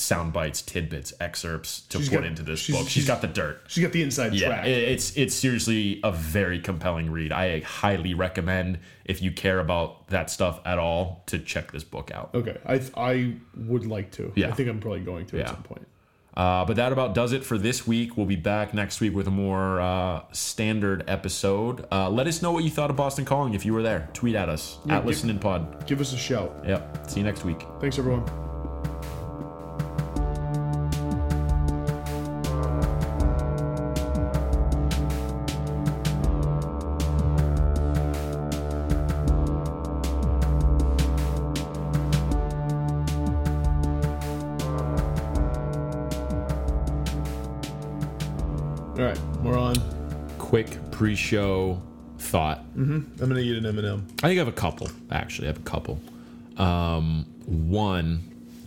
[0.00, 2.88] sound bites, tidbits, excerpts to She's put got- into this she's- book.
[2.88, 3.62] she's- she's got the dirt.
[3.68, 4.66] She's got the inside Yeah, track.
[4.66, 7.32] it- it's it's seriously a very compelling read.
[7.32, 12.10] I highly recommend if you care about that stuff at all to check this book
[12.14, 12.30] out.
[12.34, 14.32] okay, I I would like to.
[14.34, 14.48] Yeah.
[14.48, 15.86] I think I'm probably going to at some point.
[16.32, 18.16] Uh, but that about does it for this week.
[18.16, 21.84] We'll be back next week with a more uh, standard episode.
[21.90, 24.08] Uh, let us know what you thought of Boston Calling if you were there.
[24.14, 25.86] Tweet at us at give- Listening Pod.
[25.88, 26.64] Give us a shout.
[26.66, 27.10] Yep.
[27.10, 27.66] See you next week.
[27.80, 28.49] Thanks, everyone.
[48.96, 49.76] All right, we're on.
[50.38, 51.80] Quick pre-show
[52.18, 52.64] thought.
[52.76, 54.06] I'm gonna eat an M&M.
[54.18, 54.88] I think I have a couple.
[55.10, 56.00] Actually, I have a couple.
[56.56, 58.20] Um, one,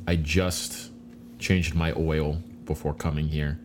[0.07, 0.91] I just
[1.39, 3.59] changed my oil before coming here,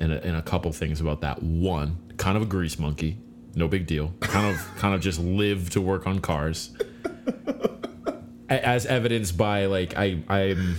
[0.00, 1.42] and a, and a couple things about that.
[1.42, 3.18] One, kind of a grease monkey,
[3.54, 4.12] no big deal.
[4.20, 6.70] Kind of kind of just live to work on cars,
[8.48, 10.76] as evidenced by like I I'm.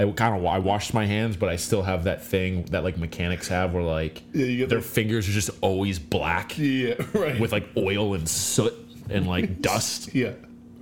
[0.00, 2.96] I kind of I washed my hands, but I still have that thing that like
[2.96, 7.38] mechanics have, where like Yeah, their the- fingers are just always black Yeah, right.
[7.38, 8.74] with like oil and soot
[9.08, 10.14] and like dust.
[10.14, 10.32] yeah.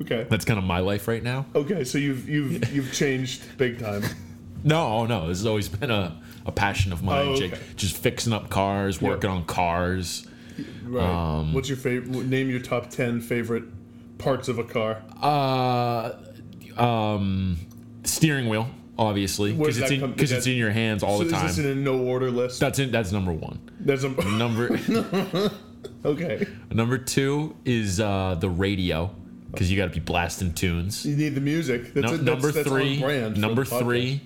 [0.01, 0.27] Okay.
[0.31, 1.47] That's kind of my life right now.
[1.57, 4.05] Okay, so you've you've you've changed big time.
[4.64, 7.29] No, no, this has always been a, a passion of mine.
[7.29, 7.59] Oh, okay.
[7.77, 10.27] Just fixing up cars, working on cars.
[10.85, 11.05] Right.
[11.05, 12.27] Um, What's your favorite?
[12.27, 13.64] Name your top ten favorite
[14.19, 15.03] parts of a car.
[15.23, 16.12] Uh,
[16.77, 17.57] um,
[18.05, 18.69] steering wheel,
[18.99, 21.47] obviously, because it's in because it's in your hands all so the is time.
[21.47, 22.61] this in a no order list?
[22.61, 23.59] that's in, That's number one.
[23.81, 24.79] There's a Number
[26.05, 26.47] okay.
[26.71, 29.15] number two is uh, the radio,
[29.51, 31.05] because you got to be blasting tunes.
[31.07, 31.95] You need the music.
[31.95, 34.21] That's No, a, number that's three, brand number three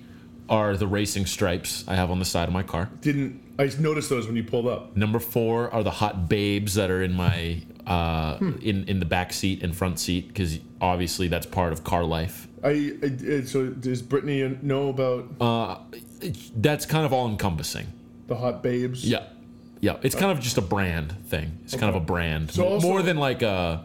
[0.48, 2.90] are the racing stripes I have on the side of my car.
[3.00, 4.96] Didn't I noticed those when you pulled up?
[4.96, 8.52] Number four are the hot babes that are in my uh, Hmm.
[8.62, 12.48] in in the back seat and front seat because obviously that's part of car life.
[12.64, 15.78] I, I so does Brittany know about Uh,
[16.56, 17.86] that's kind of all encompassing.
[18.28, 19.04] the hot babes?
[19.08, 19.24] Yeah,
[19.80, 19.96] yeah.
[20.02, 21.58] It's kind of just a brand thing.
[21.64, 23.84] It's kind of a brand So also- more than like a.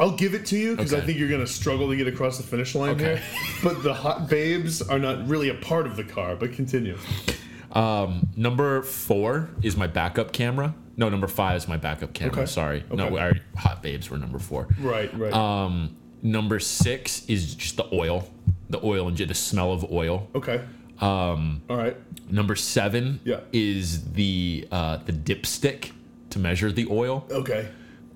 [0.00, 2.44] I'll give it to you because I think you're gonna struggle to get across the
[2.44, 3.16] finish line Okay.
[3.16, 3.22] here.
[3.64, 6.36] But the hot babes are not really a part of the car.
[6.36, 6.96] But continue.
[7.72, 10.74] Um, number four is my backup camera.
[10.96, 12.32] No, number five is my backup camera.
[12.34, 12.46] Okay.
[12.46, 13.14] Sorry, no, Okay.
[13.16, 14.68] Already, hot babes were number four.
[14.80, 15.32] Right, right.
[15.32, 18.28] Um, number six is just the oil,
[18.70, 20.28] the oil and the smell of oil.
[20.34, 20.64] okay.
[21.00, 21.62] Um.
[21.70, 21.96] All right.
[22.28, 23.40] Number seven Yeah.
[23.52, 25.92] is the uh, the dipstick
[26.30, 27.24] to measure the oil.
[27.30, 27.68] Okay.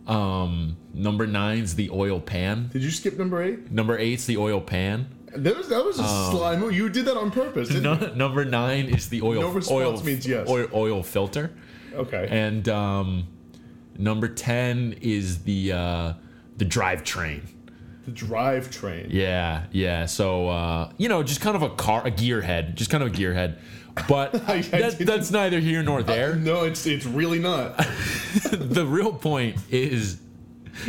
[0.08, 2.70] Um, number nine's the oil pan.
[2.72, 3.70] Did you skip number eight?
[3.70, 5.06] Number eight's the oil pan.
[5.36, 6.72] That was that was a sly move.
[6.74, 7.68] You did that on purpose.
[7.68, 8.06] Didn't you?
[8.08, 9.40] No, number nine is the oil.
[9.42, 10.48] No response oil, means yes.
[10.48, 11.52] Oil, oil filter.
[11.94, 12.26] Okay.
[12.30, 13.28] And um,
[13.96, 16.12] number ten is the uh,
[16.56, 17.42] the drivetrain.
[18.04, 19.06] The drivetrain.
[19.10, 20.06] Yeah, yeah.
[20.06, 23.16] So uh, you know, just kind of a car, a gearhead, just kind of a
[23.16, 23.58] gearhead.
[24.08, 26.34] But that, that's neither here nor there.
[26.36, 27.76] No, it's it's really not.
[28.50, 30.20] the real point is,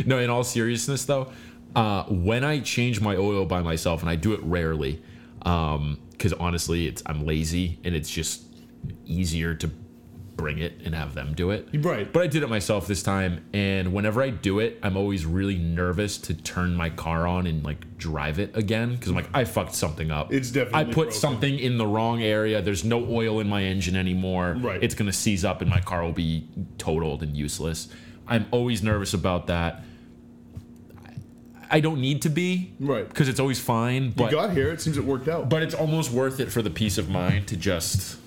[0.06, 0.20] no.
[0.20, 1.32] In all seriousness, though,
[1.76, 5.02] uh, when I change my oil by myself, and I do it rarely,
[5.40, 8.44] because honestly, it's I'm lazy and it's just
[9.06, 9.70] easier to
[10.36, 11.68] bring it and have them do it.
[11.74, 12.12] Right.
[12.12, 15.58] But I did it myself this time, and whenever I do it, I'm always really
[15.58, 19.46] nervous to turn my car on and like drive it again because I'm like, I
[19.46, 20.34] fucked something up.
[20.34, 21.14] It's definitely I put broken.
[21.14, 22.62] something in the wrong area.
[22.62, 24.56] There's no oil in my engine anymore.
[24.60, 24.84] Right.
[24.84, 27.88] It's gonna seize up, and my car will be totaled and useless.
[28.28, 29.84] I'm always nervous about that.
[31.70, 33.08] I don't need to be, Right.
[33.08, 34.72] Because it's always fine, But You got here.
[34.72, 35.50] It seems it worked out.
[35.50, 38.18] but it's almost worth it for the peace of mind to just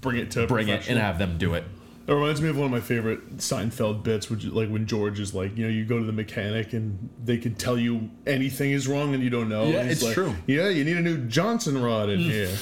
[0.00, 1.64] bring it to bring it and have them do it.
[2.06, 5.20] It reminds me of one of my favorite Seinfeld bits, which is like when George
[5.20, 8.72] is like, you know, you go to the mechanic and they can tell you anything
[8.72, 9.64] is wrong and you don't know.
[9.64, 10.34] Yeah, it's like, true.
[10.46, 12.30] Yeah, you need a new Johnson rod in mm.
[12.30, 12.56] here.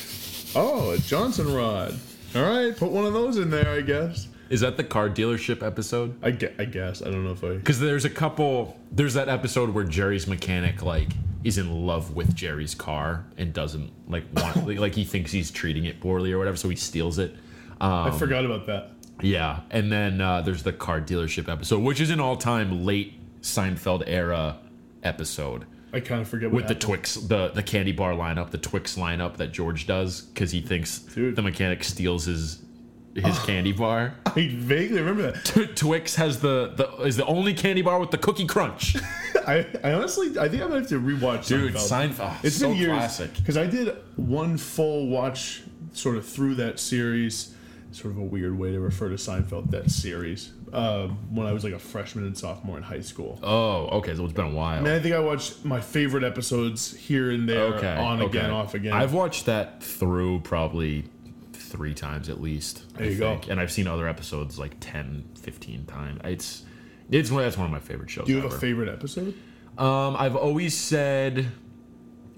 [0.55, 1.99] Oh, a Johnson rod.
[2.35, 4.29] All right, put one of those in there, I guess.
[4.51, 6.19] Is that the car dealership episode?
[6.23, 6.53] I guess.
[6.59, 7.01] I, guess.
[7.03, 7.57] I don't know if I.
[7.57, 8.79] Because there's a couple.
[8.93, 11.09] There's that episode where Jerry's mechanic like
[11.49, 15.51] is in love with Jerry's car and doesn't like want like, like he thinks he's
[15.51, 17.35] treating it poorly or whatever, so he steals it.
[17.81, 18.91] I Um, forgot about that.
[19.21, 24.03] yeah, and then uh, there's the car dealership episode, which is an all-time late Seinfeld
[24.07, 24.59] era
[25.03, 26.75] episode I kind of forget what with the.
[26.75, 30.99] Twix, the the candy bar lineup, the Twix lineup that George does because he thinks
[30.99, 31.35] Dude.
[31.35, 32.61] the mechanic steals his
[33.25, 34.15] his candy bar.
[34.27, 35.75] I vaguely remember that.
[35.77, 38.97] Twix has the, the is the only candy bar with the cookie crunch.
[39.47, 41.47] I, I honestly, I think I'm gonna have to rewatch.
[41.47, 42.15] Dude, Seinfeld.
[42.15, 43.35] Seinfeld, oh, It's so been years classic.
[43.37, 45.63] because I did one full watch,
[45.93, 47.55] sort of through that series.
[47.91, 49.71] Sort of a weird way to refer to Seinfeld.
[49.71, 53.39] That series uh, when I was like a freshman and sophomore in high school.
[53.43, 54.79] Oh, okay, so it's been a while.
[54.79, 58.39] And I think I watched my favorite episodes here and there, okay, on okay.
[58.39, 58.93] again, off again.
[58.93, 61.05] I've watched that through probably
[61.69, 62.83] three times at least.
[62.95, 63.41] I There you go.
[63.49, 66.21] And I've seen other episodes like 10, 15 times.
[66.25, 66.65] It's
[67.11, 68.57] it's one that's one of my favorite shows Do you have ever.
[68.57, 69.35] a favorite episode?
[69.79, 71.47] Um, I've always said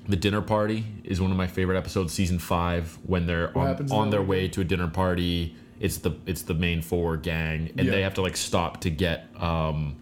[0.08, 2.12] the dinner party is one of my favorite episodes.
[2.12, 5.56] Season five, when they're on, on their way to a dinner party.
[5.80, 7.92] It's the it's the main four gang, and Yeah.
[7.92, 9.96] they have to like stop to get um,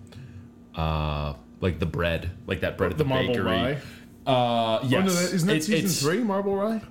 [0.74, 3.44] uh, like the bread, like that bread at the, The Marble bakery.
[3.44, 3.78] Rye.
[4.26, 6.82] Uh, yes, Oh, no, that, isn't that It- season three, Marble Rye?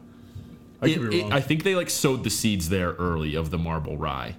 [0.81, 3.97] I it- it- I think they like sowed the seeds there early of the marble
[3.97, 4.35] rye.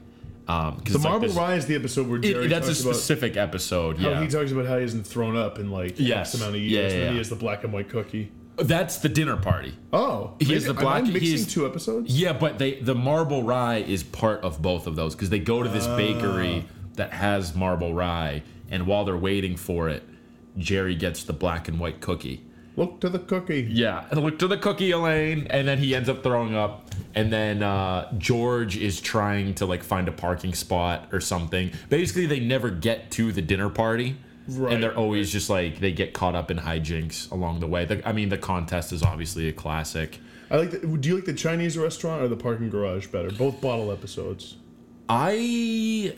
[0.47, 2.47] Um, the like Marble this- Rye is the episode where Jerry.
[2.47, 3.99] it- that's a specific episode.
[3.99, 6.35] Yeah, he talks about how he hasn't thrown up in like Yes.
[6.35, 6.73] X amount of years.
[6.73, 7.11] Yeah, yeah, and yeah.
[7.13, 8.31] he has the black and white cookie.
[8.57, 9.73] that's the dinner party.
[9.93, 12.19] Oh, He has maybe- the black- Am I mixing two episodes?
[12.19, 15.63] Yeah, but they the marble rye is part of both of those because they go
[15.63, 16.73] to this bakery Ah.
[16.97, 20.03] that has marble rye, and while they're waiting for it,
[20.57, 22.41] Jerry gets the black and white cookie.
[22.79, 23.67] Look to the cookie.
[23.69, 26.89] Yeah, and look to the cookie, Elaine, and then he ends up throwing up.
[27.13, 31.73] And then uh, George is trying to like find a parking spot or something.
[31.89, 34.17] Basically, they never get to the dinner party,
[34.47, 37.85] Right, and they're always just like they get caught up in hijinks along the way.
[37.85, 40.21] The, I mean, the contest is obviously a classic.
[40.49, 40.71] I like.
[40.71, 43.33] The, do you like the Chinese restaurant or the parking garage better?
[43.33, 44.55] Both bottle episodes.
[45.09, 46.15] I,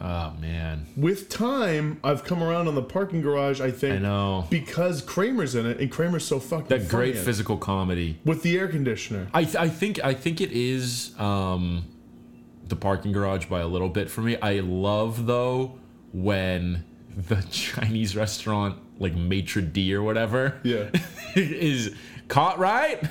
[0.00, 3.60] oh man, With time, I've come around on the parking garage.
[3.60, 7.24] I think I know because Kramer's in it, and Kramer's so fucking that great funny
[7.24, 8.18] physical comedy.
[8.24, 9.28] with the air conditioner.
[9.34, 11.84] I, th- I think I think it is um,
[12.68, 14.36] the parking garage by a little bit for me.
[14.40, 15.78] I love though
[16.12, 16.84] when
[17.16, 20.90] the Chinese restaurant like maitre d or whatever Yeah.
[21.34, 21.94] is
[22.28, 23.04] Cartwright.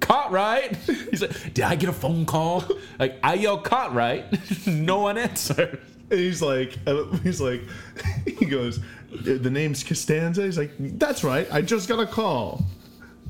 [0.00, 0.74] Caught right.
[1.10, 2.64] He's like, did I get a phone call?
[2.98, 4.66] Like I yell Cartwright.
[4.66, 5.80] no one answered.
[6.10, 6.76] And he's like,
[7.22, 7.62] he's like,
[8.26, 8.80] he goes,
[9.12, 10.42] the name's Costanza.
[10.42, 11.46] He's like, that's right.
[11.52, 12.64] I just got a call.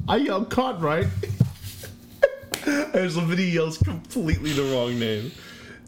[0.08, 1.06] I yelled Cartwright.
[2.66, 5.30] As Lavini yells completely the wrong name.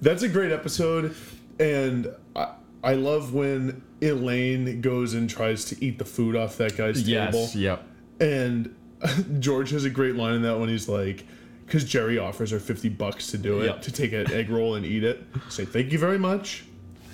[0.00, 1.14] That's a great episode,
[1.60, 6.76] and I, I love when Elaine goes and tries to eat the food off that
[6.76, 7.48] guy's table.
[7.54, 7.84] Yep.
[8.20, 8.74] And
[9.40, 10.68] George has a great line in that one.
[10.68, 11.24] he's like,
[11.66, 13.82] because Jerry offers her 50 bucks to do it, Yep.
[13.82, 15.22] to take an egg roll and eat it.
[15.50, 16.64] Say, thank you very much.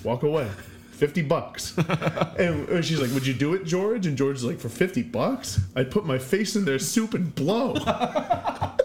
[0.03, 0.49] Walk away.
[0.91, 1.77] 50 bucks.
[2.37, 4.05] and, and she's like, would you do it, George?
[4.05, 5.61] And George is like, for 50 bucks?
[5.75, 7.73] I'd put my face in their soup and blow.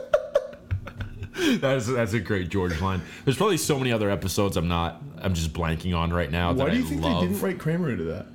[1.60, 3.02] That's that's a great George line.
[3.24, 6.52] There's probably so many other episodes I'm not I'm just blanking on right now.
[6.52, 7.20] Why that do you I think love.
[7.20, 8.26] they didn't write Kramer into that?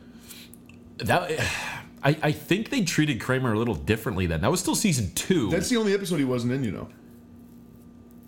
[0.98, 1.32] that?
[2.04, 4.42] I, I think they treated Kramer a little differently then.
[4.42, 5.50] That was still season two.
[5.50, 6.64] That's the only episode he wasn't in.
[6.64, 6.90] You know,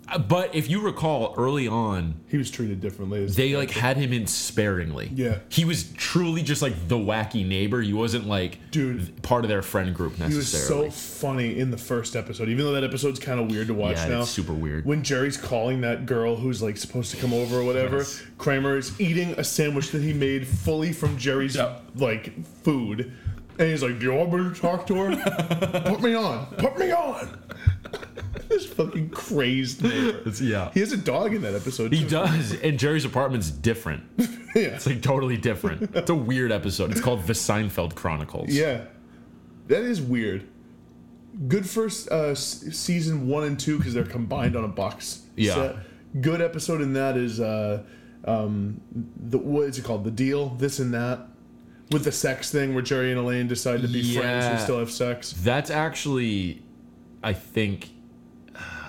[0.08, 3.24] Uh, but if you recall, early on, he was treated differently.
[3.26, 5.10] They like had him in sparingly.
[5.14, 5.38] Yeah.
[5.48, 7.80] he was truly just like the wacky neighbor.
[7.80, 9.22] He wasn't like Dude.
[9.22, 10.82] part of their friend group necessarily.
[10.82, 13.68] He was so funny in the first episode, even though that episode's kind of weird
[13.68, 14.20] to watch yeah, now.
[14.22, 14.84] it's super weird.
[14.84, 18.22] When Jerry's calling that girl who's like supposed to come over or whatever, Yes.
[18.38, 21.78] Kramer is eating a sandwich that he made fully from Jerry's Yeah.
[21.94, 23.12] like food,
[23.58, 25.82] and he's like, "Do you want me to talk to her?
[25.86, 26.46] Put me on.
[26.56, 27.38] Put me on."
[28.48, 30.18] this fucking crazed neighbor.
[30.20, 30.70] It's- yeah.
[30.74, 31.92] He has a dog in that episode.
[31.92, 32.08] He too.
[32.10, 34.04] does, and Jerry's apartment's different.
[34.18, 34.28] yeah.
[34.74, 35.94] It's like totally different.
[35.96, 36.90] It's a weird episode.
[36.90, 38.48] It's called The Seinfeld Chronicles.
[38.50, 38.84] Yeah,
[39.68, 40.46] that is weird.
[41.48, 45.54] Good first uh, s- season one and two because they're combined on a box Yeah.
[45.54, 45.76] set.
[46.20, 47.82] Good episode in that is uh,
[48.26, 48.80] um,
[49.16, 50.04] the what is it called?
[50.04, 51.20] The deal, this and that,
[51.90, 54.90] with the sex thing where Jerry and Elaine decide to be friends and still have
[54.90, 55.32] sex.
[55.32, 56.62] That's actually,
[57.22, 57.90] I think,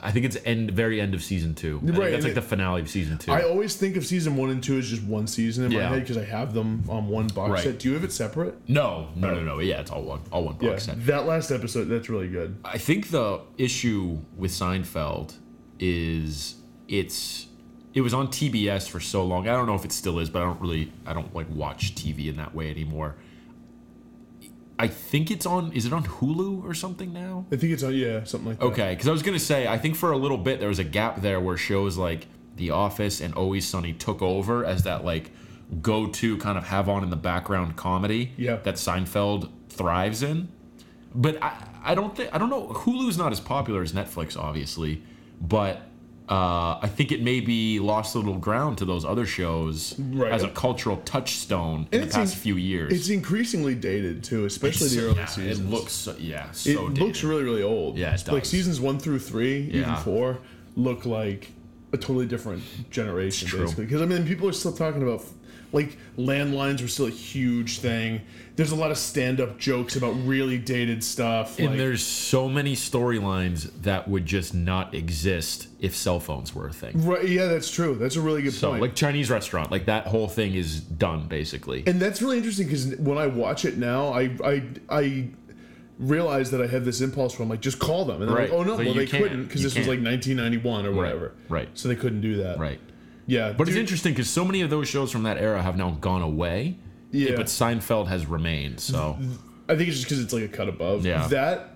[0.01, 1.79] I think it's end very end of season two.
[1.81, 3.31] Right, that's like it- the finale of season two.
[3.31, 6.01] I always think of season one and two as just one season in my head
[6.01, 7.63] because I have them on one box Right.
[7.63, 7.79] set.
[7.79, 8.55] Do you have it separate?
[8.69, 9.33] no, no, oh.
[9.35, 9.59] no, no.
[9.59, 11.05] Yeah, it's all one, all one Yeah, box set.
[11.05, 12.57] that last episode that's really good.
[12.65, 15.35] I think the issue with Seinfeld
[15.79, 16.55] is
[16.87, 17.47] it's
[17.93, 19.47] it was on TBS for so long.
[19.47, 21.95] I don't know if it still is, but I don't really I don't like watch
[21.95, 23.15] TV in that way anymore.
[24.79, 27.45] I think it's on is it on Hulu or something now?
[27.51, 28.65] I think it's on yeah something like that.
[28.65, 30.83] Okay, because I was gonna say I think for a little bit there was a
[30.83, 32.27] gap there where shows like
[32.57, 35.31] The Office and Always Sunny took over as that like
[35.81, 38.57] go-to kind of have on in the background comedy Yeah.
[38.57, 40.49] that Seinfeld thrives in.
[41.15, 45.03] But I, I don't think I don't know Hulu's not as popular as Netflix obviously,
[45.39, 45.81] but
[46.30, 50.32] uh, I think it maybe lost a little ground to those other shows Right.
[50.32, 52.93] as a cultural touchstone in the past in- few years.
[52.93, 55.59] It's increasingly dated too, especially the early yeah, seasons.
[55.59, 57.97] It looks so, yeah, It so looks really, really old.
[57.97, 60.39] Yeah, Like seasons one through three, even four,
[60.78, 61.51] look like
[61.91, 63.61] a totally different generation, It's true.
[63.65, 63.86] basically.
[63.86, 65.24] Because I mean, people are still talking about
[65.74, 68.21] like landlines were still a huge thing.
[68.55, 71.57] There's a lot of stand-up jokes about really dated stuff.
[71.57, 76.67] And like, there's so many storylines that would just not exist if cell phones were
[76.67, 77.03] a thing.
[77.03, 77.95] right, yeah, that's true.
[77.95, 78.59] That's a really good point.
[78.61, 78.82] So, point.
[78.84, 81.84] like Chinese restaurant, like that whole thing is done basically.
[81.88, 85.28] and that's really interesting because when I watch it now, I I I
[85.99, 88.36] realize that I have this impulse where I'm like, just call them, and then I'm
[88.36, 88.49] Right.
[88.51, 89.99] like, oh no, But well they couldn't because this was can't.
[89.99, 91.34] like 1991 or whatever.
[91.49, 91.69] right.
[91.74, 92.59] So they couldn't do that.
[92.59, 92.80] right.
[93.26, 93.53] Yeah.
[93.53, 96.21] But it's interesting because so many of those shows from that era have now gone
[96.21, 96.78] away.
[97.11, 97.36] Yeah.
[97.36, 98.80] But Seinfeld has remained.
[98.80, 99.17] So
[99.69, 101.05] I think it's just because it's like a cut above.
[101.05, 101.28] Yeah.
[101.28, 101.69] That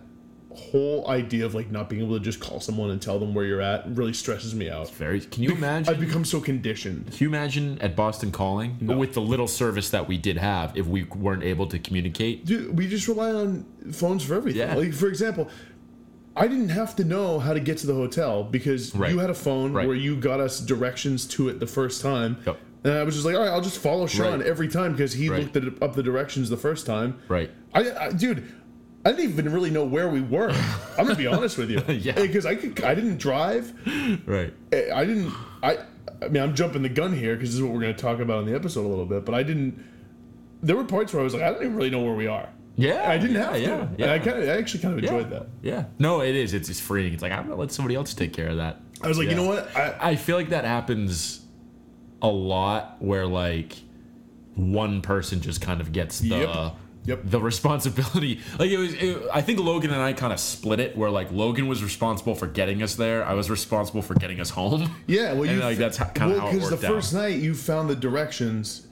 [0.57, 3.45] whole idea of like not being able to just call someone and tell them where
[3.45, 4.89] you're at really stresses me out.
[4.89, 5.21] very.
[5.21, 5.93] Can you imagine?
[5.93, 7.05] I've become so conditioned.
[7.11, 10.87] Can you imagine at Boston Calling with the little service that we did have if
[10.87, 12.45] we weren't able to communicate?
[12.45, 14.61] Dude, we just rely on phones for everything.
[14.61, 14.73] Yeah.
[14.73, 15.47] Like for example,
[16.37, 19.11] I didn't have to know how to get to the hotel because Right.
[19.11, 19.87] you had a phone Right.
[19.87, 22.37] where you got us directions to it the first time.
[22.45, 22.57] Yep.
[22.83, 24.47] And I was just like, all right, I'll just follow Sean Right.
[24.47, 27.15] every time because he looked at, up the directions the first time.
[27.27, 27.49] Right.
[27.73, 28.43] I, I dude,
[29.03, 30.51] I didn't even really know where we were.
[30.97, 31.81] I'm gonna be honest with you.
[31.87, 32.13] Yeah.
[32.13, 33.73] Because I could, I didn't drive.
[34.25, 34.53] Right.
[34.71, 35.33] Eh, I didn't.
[35.63, 35.79] I.
[36.19, 38.19] I mean, I'm jumping the gun here because this is what we're going to talk
[38.19, 39.23] about in the episode a little bit.
[39.23, 39.83] But I didn't.
[40.63, 42.49] There were parts where I was like, I don't even really know where we are.
[42.77, 43.09] Yeah.
[43.09, 44.03] I didn't yeah, have to.
[44.03, 44.13] Yeah.
[44.13, 45.47] I kind of, I actually kind of enjoyed that.
[45.61, 45.85] Yeah.
[45.99, 46.53] No, it is.
[46.53, 47.11] It's, it's freeing.
[47.13, 48.79] It's like I'm gonna let somebody else take care of that.
[49.01, 49.75] I was like, you know what?
[49.75, 51.41] I, I feel like that happens
[52.21, 53.75] a lot where like
[54.55, 56.73] one person just kind of gets the Yep.
[57.05, 57.21] Yep.
[57.25, 58.41] the responsibility.
[58.59, 61.31] Like it was it, I think Logan and I kind of split it where like
[61.31, 63.23] Logan was responsible for getting us there.
[63.23, 64.91] I was responsible for getting us home.
[65.05, 65.33] yeah.
[65.33, 66.91] Well, And, you like, that's kinda how it because the worked out.
[66.91, 68.86] first night you found the directions,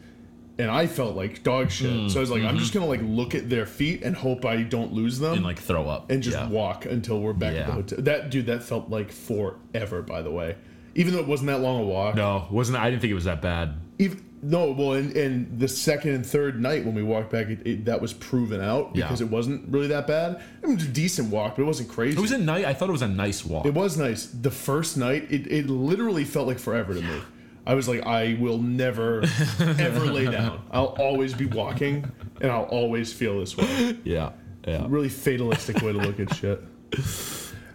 [0.57, 2.09] and I felt like dog shit.
[2.11, 4.63] so I was like, I'm just gonna like look at their feet and hope I
[4.63, 5.37] don't lose them, Mm, mm-hmm.
[5.37, 6.09] and like throw up.
[6.11, 6.47] and just yeah.
[6.49, 7.97] walk until we're back at the hotel.
[8.01, 10.01] That dude, that felt like forever.
[10.01, 10.55] By the way,
[10.95, 12.15] even though it wasn't that long a walk.
[12.15, 13.73] No, wasn't I didn't think it was that bad.
[13.99, 17.65] Even, no, well, and, and the second and third night when we walked back, it,
[17.65, 19.05] it, that was proven out Yeah.
[19.05, 20.35] because it wasn't really that bad.
[20.61, 22.15] I mean, it was a decent walk, but it wasn't crazy.
[22.17, 22.65] It was a night.
[22.65, 23.65] I thought it was a nice walk.
[23.65, 24.27] It was nice.
[24.27, 27.21] The first night, it, it literally felt like forever to me.
[27.67, 29.23] I was like, I will never,
[29.59, 30.65] ever lay down.
[30.71, 32.09] I'll always be walking,
[32.41, 33.97] and I'll always feel this way.
[34.03, 34.31] yeah.
[34.67, 34.85] Yeah.
[34.87, 36.63] Really fatalistic way to look at shit.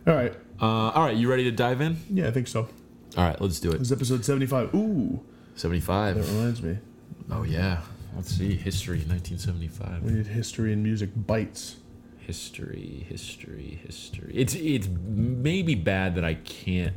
[0.07, 0.33] All right.
[0.61, 1.97] Uh, all right, you ready to dive in?
[2.11, 2.69] Yeah, I think so.
[3.17, 3.79] All right, let's do it.
[3.79, 4.75] This is episode 75.
[4.75, 5.21] Ooh,
[5.55, 6.17] that 75.
[6.17, 6.79] reminds me.
[7.31, 7.81] Oh yeah.
[8.17, 8.57] Let's see.
[8.57, 10.03] History 1975.
[10.03, 11.77] We need history and music bites.
[12.19, 14.33] History, history, history.
[14.35, 16.95] It's it's maybe bad that I can't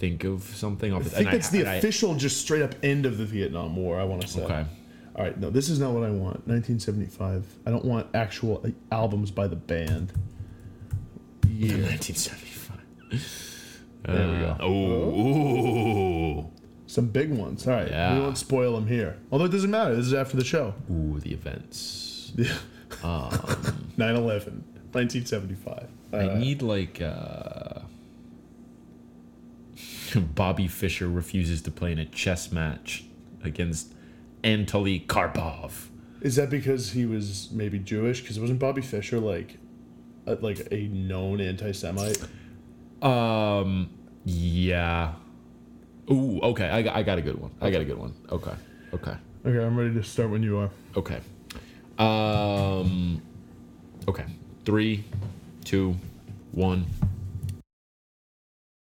[0.00, 0.92] think of something.
[0.92, 4.00] Off I think that's the official, just straight up end of the Vietnam War.
[4.00, 4.42] I want to say.
[4.42, 4.64] Okay.
[5.16, 6.46] All right, no, this is not what I want.
[6.48, 7.44] 1975.
[7.66, 10.12] I don't want actual uh, albums by the band.
[11.48, 11.74] Yeah.
[11.76, 12.78] 1975.
[14.04, 14.56] There we go.
[14.60, 14.70] Oh,
[16.40, 16.50] ooh,
[16.86, 17.66] Some big ones.
[17.66, 17.88] All right.
[17.88, 18.14] Yeah.
[18.14, 19.18] We won't spoil them here.
[19.30, 19.94] Although it doesn't matter.
[19.94, 20.74] This is after the show.
[20.90, 22.32] ooh, the events.
[22.36, 22.52] Yeah.
[23.04, 23.30] um,
[23.96, 24.64] 9 11.
[24.92, 25.88] 1975.
[26.12, 27.79] I Uh, need like uh
[30.34, 33.04] Bobby Fischer refuses to play in a chess match
[33.42, 33.94] against
[34.42, 35.88] Anatoly Karpov.
[36.20, 38.20] is that because he was maybe Jewish?
[38.20, 39.58] Because wasn't Bobby Fischer like,
[40.26, 42.22] a, like a known anti-Semite?
[43.02, 43.90] Um,
[44.24, 45.12] yeah.
[46.10, 46.68] Ooh, okay.
[46.68, 47.50] I got, I got a good one.
[47.60, 48.14] I got a good one.
[48.30, 48.52] Okay.
[48.92, 49.14] Okay.
[49.46, 50.70] Okay, I'm ready to start when you are.
[50.96, 51.20] Okay.
[51.98, 53.22] Um.
[54.08, 54.24] Okay.
[54.64, 55.04] Three,
[55.64, 55.96] two,
[56.52, 56.84] one.